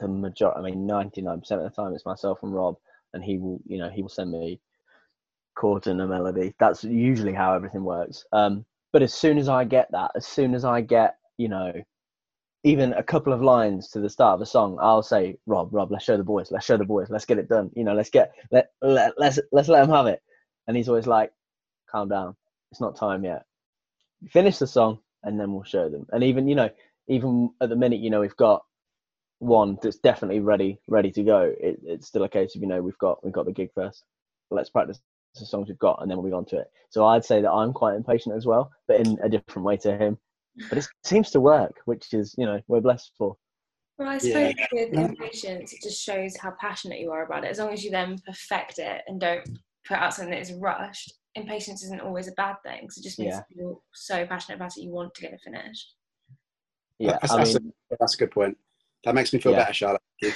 the 0.00 0.08
majority. 0.08 0.58
I 0.58 0.62
mean, 0.62 0.86
ninety 0.86 1.20
nine 1.20 1.40
percent 1.40 1.62
of 1.62 1.70
the 1.70 1.82
time, 1.82 1.92
it's 1.94 2.06
myself 2.06 2.42
and 2.42 2.54
Rob, 2.54 2.76
and 3.12 3.22
he 3.22 3.38
will, 3.38 3.60
you 3.66 3.78
know, 3.78 3.90
he 3.90 4.02
will 4.02 4.08
send 4.08 4.30
me 4.32 4.60
chords 5.58 5.86
and 5.86 6.00
a 6.00 6.06
melody. 6.06 6.54
That's 6.58 6.84
usually 6.84 7.34
how 7.34 7.54
everything 7.54 7.84
works. 7.84 8.24
Um, 8.32 8.64
but 8.92 9.02
as 9.02 9.14
soon 9.14 9.38
as 9.38 9.48
I 9.48 9.64
get 9.64 9.90
that, 9.92 10.12
as 10.16 10.26
soon 10.26 10.54
as 10.54 10.64
I 10.64 10.80
get, 10.80 11.16
you 11.36 11.48
know, 11.48 11.72
even 12.64 12.92
a 12.94 13.02
couple 13.02 13.32
of 13.32 13.42
lines 13.42 13.88
to 13.90 14.00
the 14.00 14.10
start 14.10 14.34
of 14.34 14.40
a 14.40 14.46
song, 14.46 14.78
I'll 14.80 15.02
say, 15.02 15.36
Rob, 15.46 15.68
Rob, 15.72 15.92
let's 15.92 16.04
show 16.04 16.16
the 16.16 16.24
boys, 16.24 16.50
let's 16.50 16.66
show 16.66 16.76
the 16.76 16.84
boys, 16.84 17.08
let's 17.10 17.24
get 17.26 17.38
it 17.38 17.48
done. 17.48 17.70
You 17.74 17.84
know, 17.84 17.94
let's 17.94 18.10
get 18.10 18.32
let, 18.50 18.70
let 18.82 19.14
let's 19.18 19.38
let's 19.52 19.68
let 19.68 19.82
them 19.82 19.90
have 19.90 20.06
it. 20.06 20.22
And 20.66 20.76
he's 20.76 20.88
always 20.88 21.06
like, 21.06 21.32
calm 21.90 22.08
down, 22.08 22.36
it's 22.70 22.80
not 22.80 22.96
time 22.96 23.24
yet 23.24 23.44
finish 24.30 24.58
the 24.58 24.66
song 24.66 24.98
and 25.22 25.38
then 25.38 25.52
we'll 25.52 25.64
show 25.64 25.88
them. 25.88 26.06
And 26.10 26.24
even 26.24 26.48
you 26.48 26.54
know, 26.54 26.70
even 27.08 27.50
at 27.60 27.68
the 27.68 27.76
minute, 27.76 28.00
you 28.00 28.10
know, 28.10 28.20
we've 28.20 28.36
got 28.36 28.62
one 29.38 29.78
that's 29.82 29.98
definitely 29.98 30.40
ready, 30.40 30.80
ready 30.88 31.10
to 31.12 31.22
go. 31.22 31.54
It, 31.60 31.80
it's 31.84 32.08
still 32.08 32.24
a 32.24 32.28
case 32.28 32.56
of 32.56 32.62
you 32.62 32.68
know 32.68 32.82
we've 32.82 32.98
got 32.98 33.24
we've 33.24 33.32
got 33.32 33.46
the 33.46 33.52
gig 33.52 33.70
first. 33.74 34.04
Let's 34.50 34.70
practice 34.70 34.98
the 35.34 35.46
songs 35.46 35.68
we've 35.68 35.78
got 35.78 36.00
and 36.00 36.10
then 36.10 36.18
we'll 36.18 36.26
move 36.26 36.34
on 36.34 36.44
to 36.46 36.58
it. 36.58 36.70
So 36.90 37.06
I'd 37.06 37.24
say 37.24 37.42
that 37.42 37.50
I'm 37.50 37.72
quite 37.72 37.94
impatient 37.94 38.34
as 38.36 38.46
well, 38.46 38.70
but 38.86 39.00
in 39.00 39.18
a 39.22 39.28
different 39.28 39.64
way 39.64 39.76
to 39.78 39.96
him. 39.96 40.18
But 40.68 40.78
it 40.78 40.88
seems 41.04 41.30
to 41.30 41.40
work, 41.40 41.76
which 41.84 42.12
is 42.12 42.34
you 42.38 42.46
know 42.46 42.60
we're 42.66 42.80
blessed 42.80 43.12
for. 43.16 43.36
Well, 43.98 44.08
I 44.08 44.18
suppose 44.18 44.54
yeah. 44.56 44.66
with 44.72 44.94
impatience, 44.94 45.72
it 45.72 45.82
just 45.82 46.02
shows 46.02 46.36
how 46.36 46.52
passionate 46.60 47.00
you 47.00 47.10
are 47.10 47.26
about 47.26 47.44
it. 47.44 47.50
As 47.50 47.58
long 47.58 47.72
as 47.72 47.84
you 47.84 47.90
then 47.90 48.16
perfect 48.24 48.78
it 48.78 49.02
and 49.08 49.20
don't 49.20 49.44
put 49.86 49.96
out 49.96 50.14
something 50.14 50.30
that 50.30 50.40
is 50.40 50.52
rushed, 50.52 51.14
impatience 51.34 51.82
isn't 51.82 52.00
always 52.00 52.28
a 52.28 52.32
bad 52.32 52.56
thing. 52.64 52.82
Because 52.82 52.98
it 52.98 53.02
just 53.02 53.18
means 53.18 53.34
yeah. 53.34 53.40
you're 53.50 53.78
so 53.94 54.24
passionate 54.24 54.56
about 54.56 54.76
it, 54.76 54.82
you 54.82 54.92
want 54.92 55.14
to 55.14 55.22
get 55.22 55.32
it 55.32 55.40
finished. 55.42 55.94
Yeah, 57.00 57.18
that's, 57.20 57.32
I 57.32 57.42
mean, 57.42 57.72
a, 57.90 57.96
that's 57.98 58.14
a 58.14 58.18
good 58.18 58.30
point. 58.30 58.56
That 59.04 59.16
makes 59.16 59.32
me 59.32 59.40
feel 59.40 59.52
yeah. 59.52 59.58
better, 59.58 59.72
Charlotte. 59.72 60.02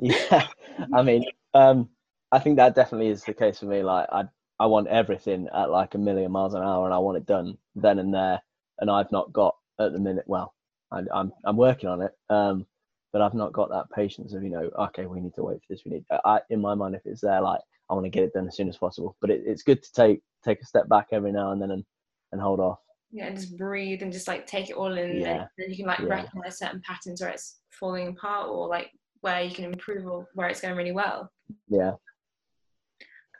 yeah, 0.00 0.46
I 0.92 1.02
mean, 1.02 1.24
um, 1.54 1.88
I 2.36 2.38
think 2.38 2.56
that 2.56 2.74
definitely 2.74 3.08
is 3.08 3.24
the 3.24 3.32
case 3.32 3.60
for 3.60 3.66
me. 3.66 3.82
Like 3.82 4.06
I 4.12 4.24
I 4.58 4.66
want 4.66 4.88
everything 4.88 5.48
at 5.54 5.70
like 5.70 5.94
a 5.94 5.98
million 5.98 6.30
miles 6.30 6.52
an 6.52 6.62
hour, 6.62 6.84
and 6.84 6.92
I 6.92 6.98
want 6.98 7.16
it 7.16 7.26
done 7.26 7.56
then 7.74 7.98
and 7.98 8.12
there. 8.12 8.42
And 8.78 8.90
I've 8.90 9.10
not 9.10 9.32
got 9.32 9.56
at 9.80 9.92
the 9.92 9.98
minute. 9.98 10.24
Well, 10.26 10.54
I, 10.92 11.00
I'm 11.14 11.32
I'm 11.44 11.56
working 11.56 11.88
on 11.88 12.02
it. 12.02 12.12
Um, 12.28 12.66
but 13.12 13.22
I've 13.22 13.32
not 13.32 13.54
got 13.54 13.70
that 13.70 13.90
patience 13.94 14.34
of 14.34 14.42
you 14.42 14.50
know, 14.50 14.70
okay, 14.78 15.06
we 15.06 15.20
need 15.20 15.34
to 15.36 15.42
wait 15.42 15.60
for 15.60 15.72
this. 15.72 15.82
We 15.86 15.92
need. 15.92 16.04
I 16.26 16.40
in 16.50 16.60
my 16.60 16.74
mind, 16.74 16.94
if 16.94 17.06
it's 17.06 17.22
there, 17.22 17.40
like 17.40 17.60
I 17.88 17.94
want 17.94 18.04
to 18.04 18.10
get 18.10 18.24
it 18.24 18.34
done 18.34 18.48
as 18.48 18.56
soon 18.56 18.68
as 18.68 18.76
possible. 18.76 19.16
But 19.22 19.30
it, 19.30 19.42
it's 19.46 19.62
good 19.62 19.82
to 19.82 19.92
take 19.94 20.20
take 20.44 20.60
a 20.60 20.66
step 20.66 20.88
back 20.90 21.08
every 21.12 21.32
now 21.32 21.52
and 21.52 21.62
then 21.62 21.70
and, 21.70 21.84
and 22.32 22.40
hold 22.40 22.60
off. 22.60 22.80
Yeah, 23.10 23.28
and 23.28 23.36
just 23.36 23.56
breathe 23.56 24.02
and 24.02 24.12
just 24.12 24.28
like 24.28 24.46
take 24.46 24.68
it 24.68 24.76
all 24.76 24.98
in. 24.98 25.20
Yeah. 25.20 25.40
And 25.40 25.48
then 25.56 25.70
you 25.70 25.76
can 25.76 25.86
like 25.86 26.00
yeah. 26.00 26.08
recognize 26.08 26.58
certain 26.58 26.82
patterns 26.86 27.22
where 27.22 27.30
it's 27.30 27.60
falling 27.70 28.08
apart 28.08 28.50
or 28.50 28.68
like 28.68 28.90
where 29.20 29.42
you 29.42 29.54
can 29.54 29.64
improve 29.64 30.06
or 30.06 30.28
where 30.34 30.48
it's 30.48 30.60
going 30.60 30.76
really 30.76 30.92
well. 30.92 31.30
Yeah. 31.68 31.92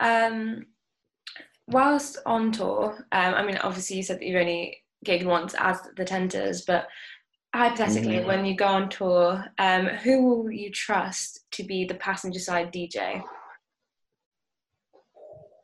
Um, 0.01 0.67
whilst 1.69 2.19
on 2.27 2.53
tour, 2.53 3.07
um, 3.13 3.35
I 3.35 3.45
mean, 3.45 3.57
obviously 3.59 3.97
you 3.97 4.03
said 4.03 4.19
that 4.19 4.27
you've 4.27 4.41
only 4.41 4.83
gigged 5.05 5.25
once 5.25 5.55
as 5.59 5.81
the 5.97 6.05
Tenters, 6.05 6.65
but 6.67 6.89
hypothetically, 7.55 8.17
mm. 8.17 8.27
when 8.27 8.45
you 8.45 8.57
go 8.57 8.67
on 8.67 8.89
tour, 8.89 9.45
um, 9.59 9.87
who 9.87 10.25
will 10.25 10.51
you 10.51 10.71
trust 10.71 11.45
to 11.53 11.63
be 11.63 11.85
the 11.85 11.95
passenger 11.95 12.39
side 12.39 12.73
DJ? 12.73 13.23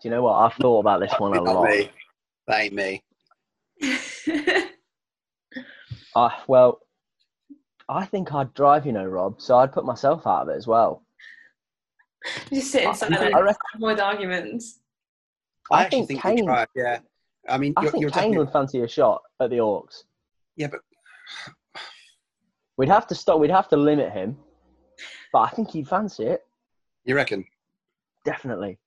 Do 0.00 0.08
you 0.08 0.10
know 0.10 0.22
what? 0.22 0.34
I've 0.34 0.54
thought 0.54 0.80
about 0.80 1.00
this 1.00 1.12
one 1.18 1.36
a 1.36 1.42
lot. 1.42 1.70
Me. 1.70 1.90
That 2.48 2.60
ain't 2.60 2.74
me. 2.74 3.02
uh, 6.16 6.30
well, 6.48 6.80
I 7.88 8.04
think 8.06 8.32
I'd 8.32 8.52
drive, 8.54 8.84
you 8.86 8.92
know, 8.92 9.04
Rob. 9.04 9.40
So 9.40 9.56
I'd 9.58 9.72
put 9.72 9.84
myself 9.84 10.26
out 10.26 10.42
of 10.42 10.48
it 10.48 10.56
as 10.56 10.66
well. 10.66 11.04
Just 12.52 12.70
sit 12.72 12.84
in 12.84 12.94
silence, 12.94 13.34
reckon, 13.34 13.56
avoid 13.74 14.00
arguments. 14.00 14.80
I, 15.70 15.74
I 15.74 15.82
actually 15.84 16.06
think, 16.06 16.22
think 16.22 16.36
Kane, 16.36 16.44
drive, 16.46 16.68
yeah. 16.74 16.98
I 17.48 17.58
mean, 17.58 17.74
I 17.76 17.82
you're, 17.82 17.90
think 17.90 18.02
you're 18.02 18.10
Kane 18.10 18.36
would 18.36 18.52
fancy 18.52 18.80
a 18.80 18.88
shot 18.88 19.22
at 19.40 19.50
the 19.50 19.60
aux. 19.60 19.88
Yeah, 20.56 20.68
but 20.68 20.80
we'd 22.76 22.88
have 22.88 23.06
to 23.08 23.14
stop. 23.14 23.40
We'd 23.40 23.50
have 23.50 23.68
to 23.68 23.76
limit 23.76 24.12
him, 24.12 24.36
but 25.32 25.40
I 25.40 25.48
think 25.50 25.70
he'd 25.70 25.88
fancy 25.88 26.24
it. 26.24 26.42
You 27.04 27.16
reckon? 27.16 27.44
Definitely. 28.24 28.78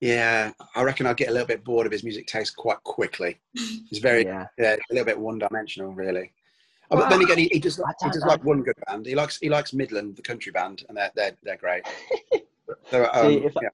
Yeah, 0.00 0.52
I 0.74 0.82
reckon 0.82 1.06
I'd 1.06 1.16
get 1.16 1.28
a 1.28 1.32
little 1.32 1.46
bit 1.46 1.64
bored 1.64 1.86
of 1.86 1.92
his 1.92 2.04
music 2.04 2.26
taste 2.26 2.56
quite 2.56 2.82
quickly. 2.82 3.40
He's 3.54 4.00
very, 4.00 4.24
yeah, 4.26 4.46
yeah 4.58 4.74
a 4.74 4.92
little 4.92 5.06
bit 5.06 5.18
one-dimensional, 5.18 5.94
really. 5.94 6.32
Oh, 6.94 7.00
but 7.00 7.10
then 7.10 7.22
again, 7.22 7.38
he, 7.38 7.48
he 7.52 7.58
does, 7.58 7.76
he 7.76 8.10
does 8.10 8.24
like 8.24 8.44
one 8.44 8.62
good 8.62 8.76
band. 8.86 9.06
He 9.06 9.14
likes 9.14 9.38
he 9.38 9.48
likes 9.48 9.72
Midland, 9.72 10.16
the 10.16 10.22
country 10.22 10.52
band, 10.52 10.84
and 10.88 10.96
they're 10.96 11.10
they're, 11.14 11.36
they're 11.42 11.56
great. 11.56 11.84
so, 12.90 13.08
um, 13.12 13.32
See, 13.32 13.48
yeah. 13.62 13.68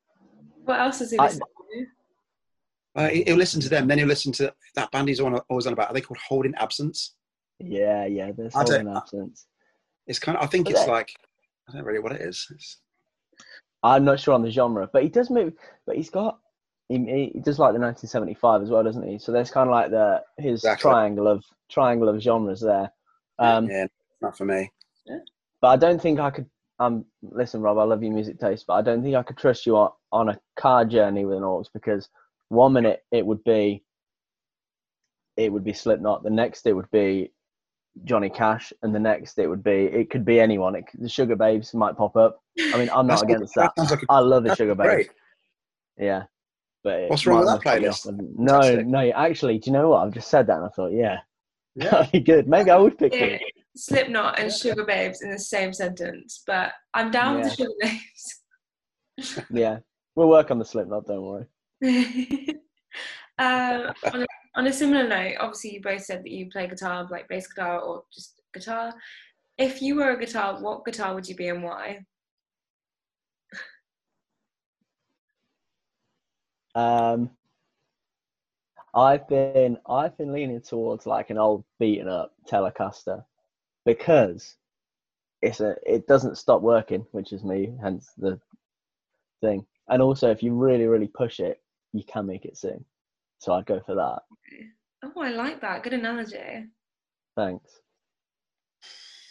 What 0.64 0.80
else 0.80 0.98
does 0.98 1.10
he 1.10 1.18
listen 1.18 1.40
to? 1.40 1.86
Uh, 2.96 3.08
he'll 3.08 3.36
listen 3.36 3.60
to 3.60 3.68
them. 3.68 3.86
Then 3.86 3.98
he'll 3.98 4.08
listen 4.08 4.32
to 4.32 4.52
that 4.74 4.90
band 4.90 5.08
he's 5.08 5.20
on, 5.20 5.34
always 5.48 5.66
on 5.66 5.72
about. 5.72 5.90
Are 5.90 5.94
they 5.94 6.00
called 6.00 6.18
Holding 6.26 6.54
Absence? 6.56 7.14
Yeah, 7.58 8.06
yeah, 8.06 8.32
there's 8.32 8.54
Holding 8.54 8.88
Absence. 8.88 9.46
It's 10.06 10.18
kind 10.18 10.36
of. 10.36 10.44
I 10.44 10.46
think 10.46 10.66
but 10.66 10.74
it's 10.74 10.88
like. 10.88 11.14
I 11.68 11.72
don't 11.72 11.84
really 11.84 11.98
know 11.98 12.02
really 12.04 12.14
what 12.16 12.20
it 12.20 12.28
is. 12.28 12.48
It's, 12.50 12.78
I'm 13.82 14.04
not 14.04 14.18
sure 14.18 14.34
on 14.34 14.42
the 14.42 14.50
genre, 14.50 14.88
but 14.92 15.02
he 15.02 15.08
does 15.08 15.30
move. 15.30 15.54
But 15.86 15.96
he's 15.96 16.10
got 16.10 16.38
he, 16.90 17.30
he 17.32 17.40
does 17.40 17.58
like 17.58 17.72
the 17.72 17.78
1975 17.78 18.62
as 18.62 18.70
well, 18.70 18.82
doesn't 18.82 19.06
he? 19.06 19.18
So 19.18 19.30
there's 19.30 19.50
kind 19.50 19.68
of 19.68 19.72
like 19.72 19.90
the 19.90 20.22
his 20.38 20.60
exactly. 20.60 20.90
triangle 20.90 21.28
of 21.28 21.44
triangle 21.68 22.08
of 22.08 22.20
genres 22.20 22.60
there. 22.60 22.90
Um, 23.40 23.68
yeah, 23.68 23.86
not 24.20 24.36
for 24.36 24.44
me. 24.44 24.70
Yeah. 25.06 25.18
But 25.60 25.68
I 25.68 25.76
don't 25.76 26.00
think 26.00 26.20
I 26.20 26.30
could. 26.30 26.46
Um, 26.78 27.04
listen, 27.22 27.60
Rob, 27.60 27.78
I 27.78 27.82
love 27.84 28.02
your 28.02 28.12
music 28.12 28.38
taste, 28.38 28.64
but 28.66 28.74
I 28.74 28.82
don't 28.82 29.02
think 29.02 29.14
I 29.14 29.22
could 29.22 29.36
trust 29.36 29.66
you 29.66 29.76
on, 29.76 29.90
on 30.12 30.28
a 30.30 30.38
car 30.56 30.84
journey 30.84 31.24
with 31.24 31.36
an 31.36 31.44
aux 31.44 31.64
because 31.74 32.08
one 32.48 32.72
minute 32.72 33.04
it 33.10 33.26
would 33.26 33.44
be 33.44 33.82
it 35.36 35.52
would 35.52 35.64
be 35.64 35.72
Slipknot, 35.72 36.22
the 36.22 36.30
next 36.30 36.66
it 36.66 36.72
would 36.72 36.90
be 36.90 37.32
Johnny 38.04 38.30
Cash, 38.30 38.72
and 38.82 38.94
the 38.94 38.98
next 38.98 39.38
it 39.38 39.48
would 39.48 39.62
be 39.62 39.84
it 39.84 40.10
could 40.10 40.24
be 40.24 40.40
anyone. 40.40 40.74
It, 40.74 40.84
the 40.94 41.08
Sugababes 41.08 41.74
might 41.74 41.96
pop 41.96 42.16
up. 42.16 42.42
I 42.58 42.78
mean, 42.78 42.90
I'm 42.90 43.06
not 43.06 43.22
against 43.22 43.54
that. 43.54 43.72
that 43.76 43.90
like 43.90 44.02
a, 44.02 44.06
I 44.08 44.18
love 44.20 44.44
the 44.44 44.50
Sugababes. 44.50 45.08
Yeah, 45.98 46.24
but 46.82 47.08
what's 47.08 47.26
wrong 47.26 47.40
with 47.40 47.48
that 47.48 47.60
playlist? 47.60 48.06
No, 48.36 48.80
no. 48.82 49.10
Actually, 49.12 49.58
do 49.58 49.70
you 49.70 49.72
know 49.72 49.90
what? 49.90 50.06
I've 50.06 50.14
just 50.14 50.30
said 50.30 50.46
that, 50.46 50.56
and 50.56 50.66
I 50.66 50.68
thought, 50.68 50.92
yeah, 50.92 51.18
yeah. 51.74 51.90
that'd 51.90 52.12
be 52.12 52.20
good. 52.20 52.48
Maybe 52.48 52.70
I 52.70 52.76
would 52.76 52.98
pick 52.98 53.12
it. 53.14 53.42
Slipknot 53.76 54.38
and 54.38 54.50
Sugababes 54.50 55.22
in 55.22 55.30
the 55.30 55.38
same 55.38 55.72
sentence, 55.72 56.42
but 56.46 56.72
I'm 56.94 57.10
down 57.10 57.38
yeah. 57.38 57.44
with 57.44 57.56
the 57.56 57.64
Sugababes. 59.20 59.44
yeah, 59.50 59.78
we'll 60.16 60.28
work 60.28 60.50
on 60.50 60.58
the 60.58 60.64
Slipknot. 60.64 61.06
Don't 61.06 61.22
worry. 61.22 61.46
um, 63.38 63.92
on, 64.12 64.22
a, 64.22 64.26
on 64.56 64.66
a 64.66 64.72
similar 64.72 65.06
note, 65.06 65.36
obviously 65.40 65.74
you 65.74 65.82
both 65.82 66.02
said 66.02 66.24
that 66.24 66.30
you 66.30 66.50
play 66.50 66.66
guitar, 66.66 67.06
like 67.10 67.28
bass 67.28 67.46
guitar 67.46 67.80
or 67.80 68.04
just 68.12 68.40
guitar. 68.52 68.92
If 69.56 69.80
you 69.82 69.96
were 69.96 70.10
a 70.10 70.18
guitar, 70.18 70.60
what 70.60 70.84
guitar 70.84 71.14
would 71.14 71.28
you 71.28 71.36
be 71.36 71.48
and 71.48 71.62
why? 71.62 72.00
Um, 76.74 77.30
I've 78.94 79.28
been 79.28 79.78
I've 79.88 80.16
been 80.18 80.32
leaning 80.32 80.60
towards 80.60 81.06
like 81.06 81.30
an 81.30 81.38
old 81.38 81.64
beaten 81.78 82.08
up 82.08 82.32
Telecaster 82.50 83.24
because 83.86 84.56
it's 85.42 85.60
a 85.60 85.76
it 85.86 86.06
doesn't 86.06 86.38
stop 86.38 86.60
working, 86.60 87.06
which 87.12 87.32
is 87.32 87.44
me, 87.44 87.72
hence 87.82 88.10
the 88.18 88.40
thing. 89.40 89.64
And 89.88 90.02
also, 90.02 90.30
if 90.30 90.42
you 90.42 90.54
really 90.54 90.86
really 90.86 91.06
push 91.08 91.40
it, 91.40 91.60
you 91.92 92.02
can 92.04 92.26
make 92.26 92.44
it 92.44 92.56
sing. 92.56 92.84
So 93.38 93.52
I'd 93.52 93.66
go 93.66 93.80
for 93.86 93.94
that. 93.94 94.22
Oh, 95.04 95.22
I 95.22 95.30
like 95.30 95.60
that. 95.62 95.82
Good 95.82 95.94
analogy. 95.94 96.66
Thanks. 97.36 97.70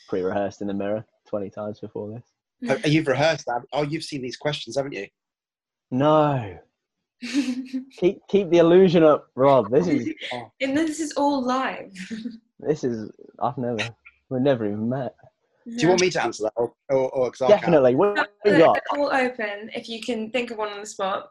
Pre-rehearsed 0.07 0.61
in 0.61 0.67
the 0.67 0.73
mirror 0.73 1.05
twenty 1.27 1.49
times 1.49 1.79
before 1.79 2.09
this. 2.09 2.33
Oh, 2.69 2.87
you've 2.87 3.07
rehearsed 3.07 3.45
that. 3.45 3.61
Oh, 3.71 3.83
you've 3.83 4.03
seen 4.03 4.21
these 4.21 4.37
questions, 4.37 4.75
haven't 4.75 4.93
you? 4.93 5.07
No. 5.91 6.57
keep 7.97 8.21
keep 8.29 8.49
the 8.49 8.57
illusion 8.57 9.03
up, 9.03 9.27
Rob. 9.35 9.69
This 9.71 9.87
is 9.87 10.13
oh. 10.33 10.51
and 10.61 10.77
this 10.77 10.99
is 10.99 11.13
all 11.13 11.43
live. 11.43 11.91
this 12.59 12.83
is 12.83 13.11
I've 13.41 13.57
never 13.57 13.89
we've 14.29 14.41
never 14.41 14.65
even 14.65 14.89
met. 14.89 15.13
Do 15.65 15.75
you 15.75 15.89
want 15.89 16.01
me 16.01 16.09
to 16.09 16.23
answer 16.23 16.43
that, 16.43 16.53
or, 16.55 16.73
or, 16.89 17.11
or 17.11 17.31
definitely? 17.47 17.93
What 17.93 18.29
no, 18.45 18.57
got? 18.57 18.79
All 18.91 19.13
open. 19.13 19.69
If 19.75 19.87
you 19.87 20.01
can 20.01 20.31
think 20.31 20.49
of 20.49 20.57
one 20.57 20.69
on 20.69 20.79
the 20.79 20.85
spot. 20.85 21.29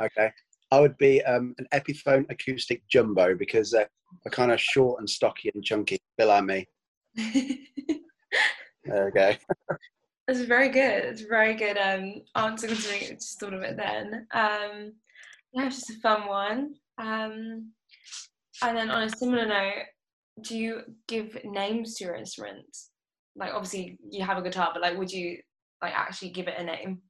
okay, 0.00 0.30
I 0.70 0.80
would 0.80 0.96
be 0.96 1.22
um, 1.24 1.54
an 1.58 1.66
Epiphone 1.74 2.24
acoustic 2.30 2.86
jumbo 2.88 3.34
because 3.34 3.72
they're, 3.72 3.90
they're 4.22 4.30
kind 4.30 4.52
of 4.52 4.60
short 4.60 5.00
and 5.00 5.10
stocky 5.10 5.50
and 5.54 5.62
chunky. 5.62 5.98
Bill 6.16 6.40
me. 6.40 6.66
there 7.16 9.06
we 9.06 9.10
go. 9.10 9.34
It's 10.26 10.40
very 10.40 10.70
good. 10.70 11.04
It's 11.04 11.22
very 11.22 11.54
good 11.54 11.76
um, 11.76 12.22
answer 12.34 12.66
considering 12.66 13.02
I 13.04 13.14
just 13.14 13.38
thought 13.38 13.52
of 13.52 13.62
it 13.62 13.76
then. 13.76 14.26
Um, 14.32 14.92
yeah, 15.52 15.66
it's 15.66 15.76
just 15.76 15.90
a 15.90 16.00
fun 16.00 16.26
one. 16.26 16.74
Um, 16.98 17.72
and 18.62 18.76
then 18.76 18.90
on 18.90 19.02
a 19.02 19.10
similar 19.10 19.46
note, 19.46 19.84
do 20.42 20.56
you 20.56 20.80
give 21.08 21.36
names 21.44 21.94
to 21.96 22.04
your 22.04 22.14
instruments? 22.14 22.90
Like 23.36 23.52
obviously 23.52 23.98
you 24.08 24.24
have 24.24 24.38
a 24.38 24.42
guitar, 24.42 24.70
but 24.72 24.82
like 24.82 24.96
would 24.96 25.12
you 25.12 25.38
like 25.82 25.92
actually 25.94 26.30
give 26.30 26.48
it 26.48 26.58
a 26.58 26.64
name? 26.64 27.02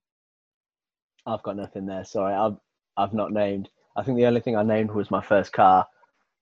I've 1.26 1.42
got 1.42 1.56
nothing 1.56 1.86
there. 1.86 2.04
Sorry, 2.04 2.34
I've 2.34 2.56
I've 2.96 3.14
not 3.14 3.32
named. 3.32 3.68
I 3.96 4.02
think 4.02 4.16
the 4.16 4.26
only 4.26 4.40
thing 4.40 4.56
I 4.56 4.62
named 4.62 4.90
was 4.90 5.10
my 5.10 5.22
first 5.22 5.52
car, 5.52 5.86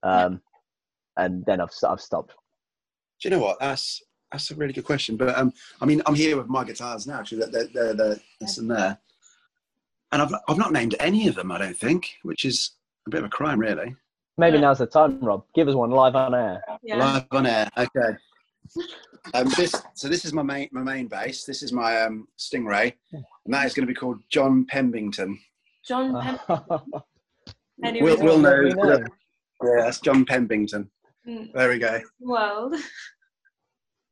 um, 0.03 0.41
and 1.17 1.45
then 1.45 1.61
I've 1.61 1.71
I've 1.87 2.01
stopped. 2.01 2.33
Do 3.21 3.29
you 3.29 3.31
know 3.31 3.43
what? 3.43 3.61
That's 3.61 4.03
that's 4.33 4.51
a 4.51 4.55
really 4.55 4.73
good 4.73 4.85
question. 4.85 5.17
But 5.17 5.37
um, 5.39 5.53
I 5.81 5.85
mean, 5.85 6.03
I'm 6.07 6.15
here 6.15 6.37
with 6.37 6.49
my 6.49 6.65
guitars 6.65 7.07
now. 7.07 7.21
Actually, 7.21 7.47
they're, 7.47 7.67
they're, 7.67 7.95
they're 7.95 8.21
this 8.41 8.59
and 8.59 8.71
there, 8.71 8.99
and 10.11 10.23
I've 10.23 10.33
I've 10.49 10.59
not 10.59 10.73
named 10.73 10.97
any 10.99 11.29
of 11.29 11.35
them. 11.35 11.53
I 11.53 11.59
don't 11.59 11.77
think, 11.77 12.17
which 12.23 12.45
is 12.45 12.73
a 13.07 13.11
bit 13.11 13.19
of 13.19 13.27
a 13.27 13.31
crime, 13.31 13.61
really. 13.61 13.95
Maybe 14.39 14.59
now's 14.59 14.79
the 14.79 14.87
time, 14.87 15.21
Rob. 15.21 15.45
Give 15.55 15.69
us 15.69 15.75
one 15.75 15.91
live 15.91 16.17
on 16.17 16.35
air. 16.35 16.63
Yeah. 16.83 16.97
Live 16.97 17.27
on 17.31 17.47
air. 17.47 17.69
Okay. 17.77 18.17
Um, 19.35 19.49
this 19.57 19.75
so 19.95 20.09
this 20.09 20.25
is 20.25 20.33
my 20.33 20.43
main 20.43 20.69
my 20.73 20.83
main 20.83 21.07
bass. 21.07 21.45
This 21.45 21.63
is 21.63 21.73
my 21.73 22.01
um, 22.01 22.27
Stingray, 22.39 22.93
and 23.13 23.55
that 23.55 23.67
is 23.67 23.75
going 23.75 23.87
to 23.87 23.93
be 23.93 23.95
called 23.95 24.21
John 24.31 24.65
Pembington. 24.65 25.39
John 25.87 26.13
Pembington. 27.83 28.05
we'll, 28.05 28.23
we'll 28.23 28.39
know. 28.39 28.63
know. 28.63 29.05
Yeah, 29.63 29.85
that's 29.85 30.01
John 30.01 30.25
Pembington. 30.25 30.91
Mm. 31.29 31.53
There 31.53 31.69
we 31.69 31.79
go. 31.79 32.01
World. 32.21 32.75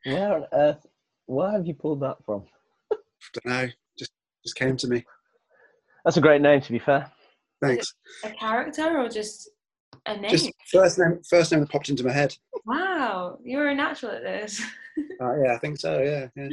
Where 0.04 0.34
on 0.34 0.46
earth? 0.52 0.86
Where 1.26 1.50
have 1.50 1.66
you 1.66 1.74
pulled 1.74 2.00
that 2.00 2.16
from? 2.24 2.44
I 2.92 2.96
don't 3.44 3.46
know. 3.46 3.68
Just 3.98 4.12
just 4.42 4.56
came 4.56 4.76
to 4.78 4.88
me. 4.88 5.04
That's 6.04 6.16
a 6.16 6.20
great 6.20 6.40
name, 6.40 6.60
to 6.62 6.72
be 6.72 6.78
fair. 6.78 7.10
Thanks. 7.62 7.94
A 8.24 8.30
character 8.30 8.98
or 8.98 9.08
just 9.08 9.50
a 10.06 10.16
name? 10.16 10.30
Just 10.30 10.50
first 10.72 10.98
name. 10.98 11.20
First 11.28 11.52
name 11.52 11.60
that 11.60 11.70
popped 11.70 11.90
into 11.90 12.04
my 12.04 12.12
head. 12.12 12.34
Wow, 12.66 13.38
you're 13.44 13.68
a 13.68 13.74
natural 13.74 14.12
at 14.12 14.22
this. 14.22 14.62
uh, 15.20 15.42
yeah, 15.42 15.54
I 15.54 15.58
think 15.58 15.78
so. 15.78 16.00
Yeah. 16.02 16.48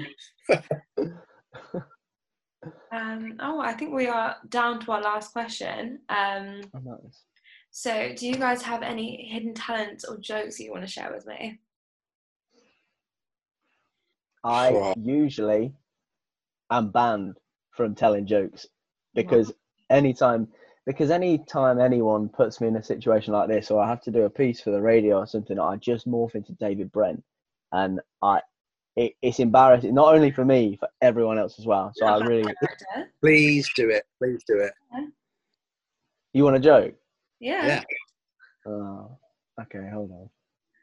yeah. 0.49 0.61
um, 2.91 3.37
oh, 3.39 3.59
I 3.59 3.73
think 3.73 3.93
we 3.93 4.07
are 4.07 4.35
down 4.49 4.79
to 4.81 4.91
our 4.91 5.01
last 5.01 5.31
question. 5.31 5.99
Um, 6.09 6.61
Oh, 6.75 6.79
nice. 6.83 7.23
so, 7.71 8.13
do 8.15 8.27
you 8.27 8.35
guys 8.35 8.61
have 8.63 8.83
any 8.83 9.27
hidden 9.31 9.53
talents 9.53 10.03
or 10.03 10.17
jokes 10.17 10.57
that 10.57 10.63
you 10.63 10.71
want 10.71 10.83
to 10.83 10.91
share 10.91 11.11
with 11.13 11.25
me? 11.25 11.59
I 14.43 14.69
Sure. 14.69 14.93
usually 14.97 15.73
am 16.69 16.91
banned 16.91 17.37
from 17.71 17.95
telling 17.95 18.25
jokes 18.25 18.67
because 19.13 19.51
anytime 19.89 20.47
because 20.85 21.11
anytime 21.11 21.79
anyone 21.79 22.29
puts 22.29 22.61
me 22.61 22.67
in 22.67 22.75
a 22.77 22.83
situation 22.83 23.33
like 23.33 23.49
this 23.49 23.71
or 23.71 23.81
I 23.81 23.89
have 23.89 24.01
to 24.03 24.11
do 24.11 24.23
a 24.23 24.29
piece 24.29 24.61
for 24.61 24.71
the 24.71 24.81
radio 24.81 25.17
or 25.17 25.27
something, 25.27 25.59
I 25.59 25.75
just 25.75 26.07
morph 26.07 26.35
into 26.35 26.53
David 26.53 26.91
Brent 26.91 27.23
and 27.73 27.99
I 28.21 28.41
it, 28.95 29.13
it's 29.21 29.39
embarrassing 29.39 29.93
not 29.93 30.15
only 30.15 30.31
for 30.31 30.43
me, 30.43 30.77
for 30.79 30.89
everyone 31.01 31.37
else 31.37 31.59
as 31.59 31.65
well. 31.65 31.91
So 31.95 32.05
I 32.05 32.25
really 32.25 32.53
Please 33.21 33.69
do 33.75 33.89
it. 33.89 34.03
Please 34.17 34.43
do 34.47 34.59
it. 34.59 34.73
you 36.33 36.43
want 36.43 36.55
a 36.55 36.59
joke? 36.59 36.95
Yeah. 37.39 37.67
Yeah. 37.67 37.83
Oh, 38.65 39.17
okay, 39.61 39.89
hold 39.91 40.11
on. 40.11 40.29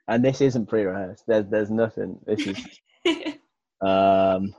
And 0.09 0.25
this 0.25 0.41
isn't 0.41 0.67
pre-rehearsed. 0.67 1.25
There's 1.27 1.47
there's 1.47 1.71
nothing. 1.71 2.19
This 2.27 2.47
is 2.47 2.59
Um. 3.85 4.55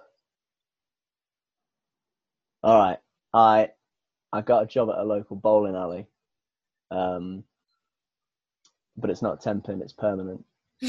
All 2.63 2.79
right, 2.79 2.97
I 3.33 3.69
I 4.31 4.41
got 4.41 4.63
a 4.63 4.67
job 4.67 4.89
at 4.89 4.97
a 4.97 5.03
local 5.03 5.35
bowling 5.35 5.75
alley, 5.75 6.07
um, 6.91 7.43
but 8.97 9.09
it's 9.09 9.21
not 9.21 9.41
temping; 9.41 9.81
it's 9.81 9.93
permanent. 9.93 10.43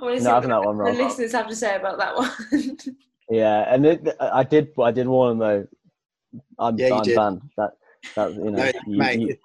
I 0.00 0.04
want 0.04 0.16
to 0.16 0.20
see 0.20 0.24
No, 0.24 0.34
what 0.34 0.42
I've 0.44 0.48
not 0.48 0.64
one 0.64 0.78
the 0.78 0.92
listeners 0.92 1.32
have 1.32 1.48
to 1.48 1.56
say 1.56 1.76
about 1.76 1.98
that 1.98 2.16
one. 2.16 2.76
Yeah, 3.32 3.64
and 3.72 3.86
it, 3.86 4.16
I 4.18 4.42
did 4.42 4.70
I 4.76 4.90
did 4.90 5.06
warn 5.06 5.38
them 5.38 5.38
though. 5.38 6.40
I'm 6.58 6.76
Yeah, 6.76 6.96
I'm 6.96 7.14
banned. 7.14 7.42
That 7.56 7.70
that 8.16 8.34
you 8.34 8.50
know. 8.50 8.64
No, 8.64 8.70
you- 8.86 8.98
mate, 8.98 9.20
you- 9.20 9.28
it- 9.28 9.40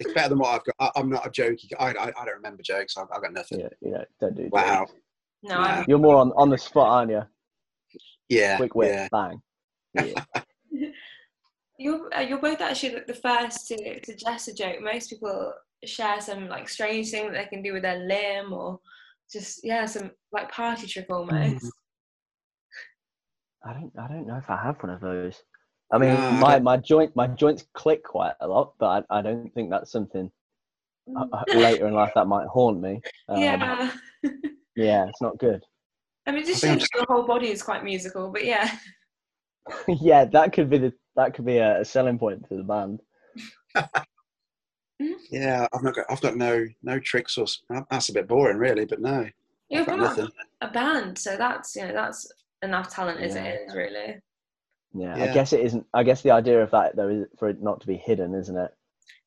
it's 0.00 0.12
better 0.14 0.30
than 0.30 0.38
what 0.38 0.48
I've 0.54 0.64
got. 0.64 0.74
I, 0.96 1.00
I'm 1.00 1.10
not 1.10 1.26
a 1.26 1.30
jokey. 1.30 1.70
I, 1.78 1.90
I, 1.90 2.06
I 2.08 2.24
don't 2.24 2.36
remember 2.36 2.62
jokes. 2.62 2.96
I've, 2.96 3.06
I've 3.14 3.22
got 3.22 3.32
nothing. 3.32 3.60
yeah, 3.60 3.68
you 3.80 3.90
know, 3.92 4.04
don't 4.20 4.34
do. 4.34 4.44
That. 4.44 4.52
Wow. 4.52 4.78
jokes. 4.80 4.92
no, 5.44 5.56
I'm, 5.56 5.84
You're 5.88 5.98
more 5.98 6.16
on 6.16 6.32
on 6.36 6.50
the 6.50 6.58
spot, 6.58 6.88
aren't 6.88 7.10
you? 7.10 7.22
Yeah. 8.28 8.56
Quick 8.56 8.74
wit, 8.74 8.92
Yeah. 8.92 9.08
bang. 9.12 9.42
Yeah. 9.94 10.24
you're 11.78 12.14
uh, 12.16 12.20
you're 12.20 12.38
both 12.38 12.60
actually 12.60 12.94
like 12.94 13.06
the 13.06 13.14
first 13.14 13.68
to 13.68 14.00
suggest 14.04 14.48
a 14.48 14.54
joke. 14.54 14.76
Most 14.82 15.10
people 15.10 15.52
share 15.84 16.20
some 16.20 16.48
like 16.48 16.68
strange 16.68 17.10
thing 17.10 17.26
that 17.26 17.32
they 17.32 17.46
can 17.46 17.62
do 17.62 17.72
with 17.72 17.82
their 17.82 17.98
limb 17.98 18.52
or 18.52 18.78
just 19.32 19.60
yeah 19.64 19.86
some 19.86 20.10
like 20.32 20.50
party 20.50 20.86
trick 20.86 21.06
almost. 21.10 21.66
I 23.64 23.72
don't 23.74 23.92
I 23.98 24.08
don't 24.08 24.26
know 24.26 24.36
if 24.36 24.48
I 24.48 24.62
have 24.62 24.76
one 24.82 24.92
of 24.92 25.00
those. 25.00 25.42
I 25.92 25.98
mean, 25.98 26.14
No, 26.14 26.30
my, 26.32 26.52
don't- 26.52 26.64
my 26.64 26.76
joint 26.76 27.14
my 27.16 27.26
joints 27.26 27.64
click 27.74 28.04
quite 28.04 28.34
a 28.40 28.46
lot, 28.48 28.74
but 28.78 29.06
I, 29.10 29.18
I 29.18 29.22
don't 29.22 29.52
think 29.54 29.70
that's 29.70 29.90
something 29.90 30.30
uh, 31.16 31.26
uh, 31.32 31.44
later 31.54 31.86
in 31.88 31.94
life 31.94 32.12
that 32.14 32.26
might 32.26 32.46
haunt 32.46 32.80
me. 32.80 33.00
Um, 33.28 33.40
yeah. 33.42 33.90
yeah, 34.76 35.06
it's 35.08 35.20
not 35.20 35.38
good. 35.38 35.64
I 36.26 36.32
mean, 36.32 36.42
it 36.42 36.46
just 36.46 36.62
I 36.64 36.68
think 36.68 36.80
shows 36.82 36.88
your 36.94 37.06
whole 37.08 37.26
body 37.26 37.48
is 37.50 37.62
quite 37.62 37.82
musical, 37.82 38.30
but 38.30 38.44
yeah. 38.44 38.70
yeah, 39.88 40.24
that 40.26 40.52
could 40.52 40.70
be 40.70 40.78
the 40.78 40.92
that 41.16 41.34
could 41.34 41.44
be 41.46 41.56
a, 41.58 41.80
a 41.80 41.84
selling 41.84 42.18
point 42.18 42.48
to 42.48 42.56
the 42.56 42.62
band. 42.62 43.00
Yeah. 45.30 45.66
I've 45.72 45.82
not 45.82 45.94
got. 45.94 46.06
I've 46.10 46.20
got 46.20 46.36
no 46.36 46.66
no 46.82 46.98
tricks 47.00 47.38
or. 47.38 47.46
That's 47.90 48.10
a 48.10 48.12
bit 48.12 48.28
boring, 48.28 48.58
really. 48.58 48.84
But 48.84 49.00
no. 49.00 49.28
You're 49.70 49.80
I've 49.82 49.86
got 49.86 49.98
part 49.98 50.10
of 50.12 50.16
nothing. 50.18 50.34
a 50.60 50.68
band, 50.68 51.18
so 51.18 51.36
that's 51.36 51.74
you 51.76 51.82
know 51.86 51.92
that's 51.92 52.30
enough 52.62 52.90
talent 52.94 53.20
as 53.20 53.34
Yeah. 53.34 53.44
it 53.44 53.60
is, 53.68 53.74
really. 53.74 54.20
Yeah, 54.92 55.14
I 55.14 55.32
guess 55.32 55.52
it 55.52 55.60
isn't. 55.60 55.86
I 55.94 56.02
guess 56.02 56.22
the 56.22 56.32
idea 56.32 56.62
of 56.62 56.70
that 56.72 56.96
though 56.96 57.08
is 57.08 57.26
for 57.38 57.48
it 57.48 57.62
not 57.62 57.80
to 57.82 57.86
be 57.86 57.96
hidden, 57.96 58.34
isn't 58.34 58.56
it? 58.56 58.74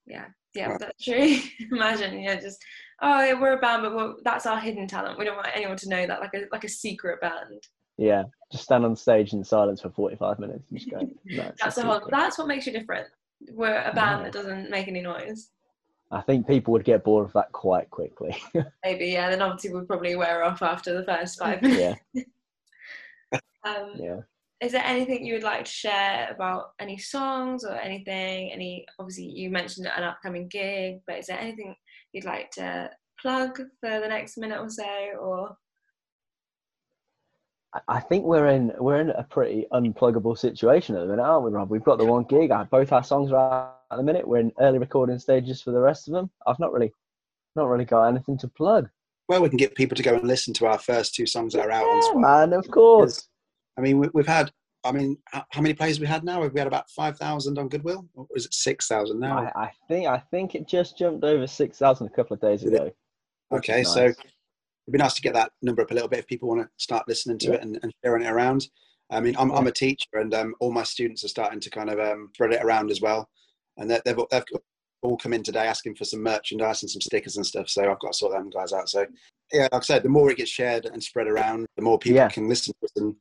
Yeah, 0.05 0.25
yeah, 0.53 0.69
Right. 0.71 0.79
that's 0.79 1.03
true. 1.03 1.37
Imagine, 1.71 2.19
yeah, 2.19 2.35
just 2.39 2.61
oh, 3.01 3.23
yeah, 3.23 3.39
we're 3.39 3.53
a 3.53 3.59
band, 3.59 3.83
but 3.83 3.95
we're, 3.95 4.13
that's 4.23 4.45
our 4.45 4.59
hidden 4.59 4.87
talent. 4.87 5.17
We 5.17 5.23
don't 5.25 5.35
want 5.37 5.47
anyone 5.55 5.77
to 5.77 5.89
know 5.89 6.05
that, 6.05 6.19
like 6.19 6.33
a 6.33 6.45
like 6.51 6.63
a 6.65 6.69
secret 6.69 7.21
band. 7.21 7.63
Yeah, 7.97 8.23
just 8.51 8.63
stand 8.65 8.83
on 8.85 8.95
stage 8.95 9.31
in 9.33 9.43
silence 9.43 9.81
for 9.81 9.89
forty-five 9.89 10.39
minutes 10.39 10.65
and 10.69 10.79
just 10.79 10.91
go. 10.91 10.97
No, 11.25 11.43
it's 11.43 11.61
That's 11.61 11.77
a 11.77 11.83
whole. 11.83 11.95
secret." 11.95 12.11
That's 12.11 12.37
what 12.37 12.47
makes 12.47 12.65
you 12.67 12.73
different. 12.73 13.07
We're 13.51 13.81
a 13.83 13.93
band 13.93 14.19
Yeah. 14.19 14.23
that 14.23 14.33
doesn't 14.33 14.69
make 14.69 14.87
any 14.87 15.01
noise. 15.01 15.49
I 16.11 16.21
think 16.21 16.45
people 16.45 16.73
would 16.73 16.83
get 16.83 17.03
bored 17.03 17.25
of 17.25 17.33
that 17.33 17.51
quite 17.53 17.89
quickly. 17.89 18.35
Maybe, 18.83 19.07
yeah. 19.07 19.31
The 19.31 19.37
novelty 19.37 19.69
would 19.71 19.87
probably 19.87 20.15
wear 20.15 20.43
off 20.43 20.61
after 20.61 20.93
the 20.93 21.03
first 21.05 21.39
five 21.39 21.61
minutes. 21.61 21.97
yeah, 22.13 22.19
Um, 23.65 23.93
yeah. 23.95 24.17
Is 24.63 24.71
there 24.71 24.83
anything 24.85 25.25
you 25.25 25.33
would 25.33 25.43
like 25.43 25.65
to 25.65 25.71
share 25.71 26.29
about 26.33 26.71
any 26.79 26.97
songs 26.97 27.63
or 27.65 27.73
anything? 27.75 28.51
Any 28.51 28.85
obviously 28.99 29.25
you 29.25 29.49
mentioned 29.49 29.87
an 29.87 30.03
upcoming 30.03 30.47
gig, 30.47 30.99
but 31.05 31.17
is 31.19 31.27
there 31.27 31.39
anything 31.39 31.75
you'd 32.13 32.25
like 32.25 32.49
to 32.51 32.89
plug 33.21 33.57
for 33.81 33.99
the 33.99 34.07
next 34.07 34.37
minute 34.37 34.59
or 34.59 34.69
so? 34.69 34.85
Or 35.19 35.57
I- 37.73 37.81
I 37.97 37.99
think 37.99 38.25
we're 38.25 38.47
in 38.47 38.71
we're 38.79 39.01
in 39.01 39.09
a 39.09 39.23
pretty 39.23 39.65
unpluggable 39.73 40.37
situation 40.37 40.95
at 40.95 41.01
the 41.01 41.07
minute, 41.07 41.23
aren't 41.23 41.45
we, 41.45 41.51
Rob? 41.51 41.69
We've 41.69 41.83
got 41.83 41.97
the 41.97 42.05
one 42.05 42.23
gig. 42.23 42.51
uh, 42.51 42.63
Both 42.65 42.91
our 42.93 43.03
songs 43.03 43.31
are 43.31 43.37
out 43.37 43.79
at 43.91 43.97
the 43.97 44.03
minute. 44.03 44.27
We're 44.27 44.39
in 44.39 44.51
early 44.59 44.79
recording 44.79 45.19
stages 45.19 45.61
for 45.61 45.71
the 45.71 45.79
rest 45.79 46.07
of 46.07 46.13
them. 46.13 46.29
I've 46.47 46.59
not 46.59 46.71
really, 46.71 46.93
not 47.55 47.67
really 47.67 47.85
got 47.85 48.05
anything 48.07 48.37
to 48.39 48.47
plug. 48.47 48.89
Well, 49.27 49.41
we 49.41 49.49
can 49.49 49.57
get 49.57 49.75
people 49.75 49.95
to 49.95 50.03
go 50.03 50.15
and 50.15 50.27
listen 50.27 50.53
to 50.55 50.67
our 50.67 50.77
first 50.77 51.15
two 51.15 51.25
songs 51.25 51.53
that 51.53 51.65
are 51.65 51.71
out 51.71 51.85
on 51.85 52.01
Spotify. 52.01 52.21
man, 52.21 52.53
of 52.53 52.69
course. 52.69 53.27
I 53.77 53.81
mean, 53.81 53.99
we, 53.99 54.09
we've 54.13 54.27
had. 54.27 54.51
I 54.85 54.91
mean, 54.91 55.17
how, 55.31 55.45
how 55.49 55.61
many 55.61 55.73
plays 55.73 55.95
have 55.95 56.01
we 56.01 56.07
had 56.07 56.25
now? 56.25 56.41
Have 56.43 56.53
we 56.53 56.59
had 56.59 56.67
about 56.67 56.89
five 56.89 57.17
thousand 57.17 57.57
on 57.57 57.69
Goodwill, 57.69 58.05
or 58.15 58.27
is 58.35 58.45
it 58.45 58.53
six 58.53 58.87
thousand 58.87 59.19
now? 59.19 59.49
I, 59.55 59.63
I 59.63 59.71
think 59.87 60.07
I 60.07 60.17
think 60.17 60.55
it 60.55 60.67
just 60.67 60.97
jumped 60.97 61.23
over 61.23 61.47
six 61.47 61.77
thousand 61.77 62.07
a 62.07 62.09
couple 62.09 62.33
of 62.35 62.41
days 62.41 62.63
ago. 62.63 62.91
Okay, 63.53 63.81
is 63.81 63.93
so 63.93 64.05
it'd 64.05 64.17
be 64.91 64.97
nice 64.97 65.13
to 65.13 65.21
get 65.21 65.33
that 65.35 65.51
number 65.61 65.81
up 65.81 65.91
a 65.91 65.93
little 65.93 66.09
bit 66.09 66.19
if 66.19 66.27
people 66.27 66.49
want 66.49 66.61
to 66.61 66.69
start 66.77 67.07
listening 67.07 67.37
to 67.39 67.47
Yeah. 67.47 67.53
it 67.53 67.61
and, 67.61 67.79
and 67.81 67.93
sharing 68.03 68.23
it 68.25 68.29
around. 68.29 68.67
I 69.09 69.19
mean, 69.21 69.35
I'm, 69.37 69.49
Yeah. 69.51 69.55
I'm 69.57 69.67
a 69.67 69.71
teacher, 69.71 70.07
and 70.15 70.33
um, 70.33 70.53
all 70.59 70.71
my 70.71 70.83
students 70.83 71.23
are 71.23 71.27
starting 71.29 71.59
to 71.61 71.69
kind 71.69 71.89
of 71.89 71.99
um, 71.99 72.31
spread 72.33 72.51
it 72.51 72.63
around 72.63 72.91
as 72.91 72.99
well. 72.99 73.29
And 73.77 73.89
they- 73.89 74.01
they've, 74.03 74.17
they've 74.31 74.43
all 75.01 75.17
come 75.17 75.33
in 75.33 75.43
today 75.43 75.67
asking 75.67 75.95
for 75.95 76.03
some 76.05 76.21
merchandise 76.23 76.81
and 76.83 76.89
some 76.89 77.01
stickers 77.01 77.37
and 77.37 77.45
stuff. 77.45 77.69
So 77.69 77.83
I've 77.89 77.99
got 77.99 78.11
to 78.13 78.17
sort 78.17 78.33
them 78.33 78.49
guys 78.49 78.73
out. 78.73 78.89
So 78.89 79.05
yeah, 79.53 79.63
like 79.71 79.75
I 79.75 79.79
said, 79.81 80.03
the 80.03 80.09
more 80.09 80.29
it 80.31 80.37
gets 80.37 80.49
shared 80.51 80.85
and 80.85 81.01
spread 81.03 81.27
around, 81.27 81.67
the 81.77 81.83
more 81.83 81.99
people 81.99 82.17
Yeah. 82.17 82.29
can 82.29 82.49
listen 82.49 82.73
to 82.73 82.85
us 82.85 82.91
and, 82.97 83.15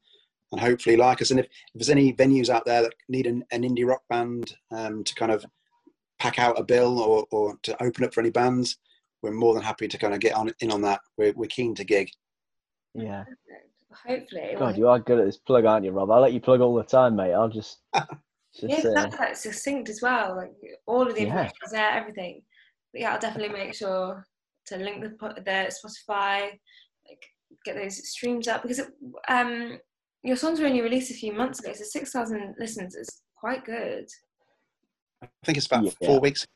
and 0.53 0.61
hopefully 0.61 0.97
like 0.97 1.21
us. 1.21 1.31
And 1.31 1.41
if, 1.41 1.47
if 1.47 1.51
there's 1.75 1.91
any 1.91 2.13
venues 2.13 2.49
out 2.51 2.65
there 2.65 2.83
that 2.83 2.95
need 3.09 3.27
an, 3.27 3.45
an 3.51 3.63
indie 3.63 3.87
rock 3.87 4.03
band 4.09 4.55
um, 4.71 5.03
to 5.03 5.15
kind 5.15 5.33
of 5.33 5.45
pack 6.19 6.39
out 6.39 6.61
a 6.61 6.63
bill 6.63 7.01
or, 7.01 7.27
or 7.31 7.57
to 7.65 7.83
open 7.83 8.05
up 8.05 8.15
for 8.15 8.21
any 8.21 8.31
bands, 8.31 8.79
we're 9.23 9.33
more 9.33 9.55
than 9.55 9.63
happy 9.63 9.89
to 9.89 9.99
kind 9.99 10.15
of 10.15 10.21
get 10.21 10.35
on 10.35 10.53
in 10.61 10.71
on 10.71 10.83
that. 10.83 11.01
We're, 11.17 11.33
we're 11.33 11.47
keen 11.47 11.75
to 11.77 11.85
gig. 11.85 12.11
yeah. 12.95 13.25
hopefully, 14.07 14.55
God, 14.59 14.77
you 14.77 14.89
are 14.89 14.99
good 14.99 15.19
at 15.19 15.27
this 15.27 15.39
plug, 15.39 15.65
aren't 15.65 15.85
you, 15.85 15.93
Rob? 15.93 16.11
I'll 16.11 16.21
let 16.21 16.33
you 16.33 16.41
plug 16.41 16.61
all 16.61 16.75
the 16.75 16.83
time, 16.83 17.17
mate. 17.17 17.33
I'll 17.33 17.49
just, 17.49 17.79
just 17.95 18.63
yeah, 18.63 18.91
uh, 18.91 18.95
that's 18.95 19.19
like 19.19 19.37
succinct 19.37 19.89
as 19.89 20.01
well. 20.03 20.37
Like 20.37 20.53
all 20.87 21.09
of 21.09 21.15
the 21.15 21.23
Yeah. 21.23 21.29
information 21.29 21.57
is 21.65 21.73
there, 21.73 21.91
everything. 21.91 22.43
But 22.93 23.01
yeah, 23.01 23.13
I'll 23.15 23.21
definitely 23.21 23.57
make 23.57 23.75
sure 23.75 24.27
to 24.67 24.77
link 24.77 25.03
the 25.03 25.09
the 25.41 25.73
Spotify, 25.73 26.51
like 27.09 27.25
get 27.65 27.77
those 27.77 28.09
streams 28.09 28.49
up 28.49 28.63
because 28.63 28.81
it, 28.81 28.89
um 29.29 29.79
your 30.23 30.37
songs 30.37 30.61
were 30.61 30.67
only 30.67 30.81
released 30.81 31.11
a 31.11 31.15
few 31.15 31.33
months 31.33 31.61
ago, 31.61 31.73
so 31.73 31.85
six 31.85 32.13
thousand 32.13 32.55
listens 32.59 32.95
is 32.95 33.09
quite 33.37 33.65
good. 33.65 34.07
I 35.23 35.29
think 35.45 35.59
it's 35.59 35.67
about 35.67 35.85
Yeah. 35.85 35.91
four 36.07 36.21
weeks, 36.21 36.47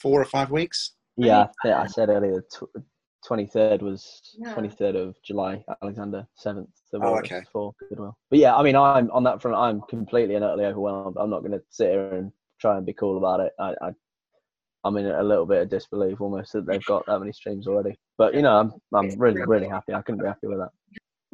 four 0.00 0.20
or 0.20 0.24
five 0.24 0.50
weeks. 0.50 0.94
yeah. 1.16 1.46
I, 1.64 1.72
I 1.72 1.86
said 1.86 2.08
earlier, 2.08 2.44
twenty 3.26 3.46
third 3.46 3.82
was 3.82 4.20
Yeah. 4.38 4.52
twenty 4.52 4.68
third 4.68 4.96
of 4.96 5.16
July. 5.24 5.64
Alexander 5.82 6.26
seventh 6.34 6.70
of 6.92 7.02
Oh, 7.02 7.14
August 7.14 7.32
okay. 7.32 7.44
for 7.52 7.72
Goodwill. 7.88 8.16
But 8.30 8.38
yeah, 8.38 8.54
I 8.56 8.62
mean, 8.62 8.76
I'm 8.76 9.10
on 9.10 9.24
that 9.24 9.40
front. 9.42 9.56
I'm 9.56 9.80
completely 9.82 10.34
and 10.36 10.44
utterly 10.44 10.64
overwhelmed. 10.66 11.16
I'm 11.18 11.30
not 11.30 11.40
going 11.40 11.52
to 11.52 11.62
sit 11.70 11.90
here 11.90 12.14
and 12.14 12.32
try 12.60 12.76
and 12.76 12.86
be 12.86 12.92
cool 12.92 13.18
about 13.18 13.40
it. 13.40 13.52
I, 13.58 13.74
I 13.82 13.90
I'm 14.84 14.96
in 14.98 15.06
a 15.06 15.22
little 15.22 15.46
bit 15.46 15.62
of 15.62 15.68
disbelief 15.68 16.20
almost 16.20 16.52
that 16.52 16.64
they've 16.64 16.84
got 16.84 17.04
that 17.06 17.18
many 17.18 17.32
streams 17.32 17.66
already. 17.66 17.98
But 18.18 18.34
you 18.34 18.42
know, 18.42 18.56
I'm 18.56 18.72
I'm 18.94 19.18
really 19.18 19.42
really 19.44 19.68
happy. 19.68 19.92
I 19.94 20.02
couldn't 20.02 20.20
be 20.22 20.28
happy 20.28 20.46
with 20.46 20.58
that. 20.58 20.70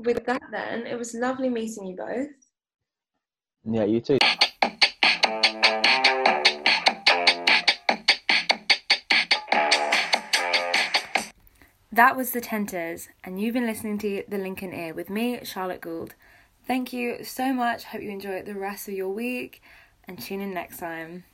With 0.04 0.26
that, 0.26 0.42
then 0.50 0.86
it 0.86 0.98
was 0.98 1.14
lovely 1.14 1.48
meeting 1.48 1.86
you 1.86 1.96
both. 1.96 2.28
Yeah, 3.64 3.84
you 3.84 4.00
too. 4.00 4.18
That 11.92 12.16
was 12.16 12.32
the 12.32 12.40
Tenters, 12.40 13.08
and 13.22 13.40
you've 13.40 13.54
been 13.54 13.66
listening 13.66 13.98
to 13.98 14.24
The 14.26 14.38
Lincoln 14.38 14.72
Ear 14.72 14.92
with 14.92 15.08
me, 15.08 15.38
Charlotte 15.44 15.82
Gould. 15.82 16.14
Thank 16.66 16.92
you 16.92 17.22
so 17.22 17.52
much. 17.52 17.84
Hope 17.84 18.02
you 18.02 18.10
enjoy 18.10 18.42
the 18.42 18.54
rest 18.54 18.88
of 18.88 18.94
your 18.94 19.10
week, 19.10 19.62
and 20.08 20.18
tune 20.18 20.40
in 20.40 20.52
next 20.52 20.78
time. 20.78 21.24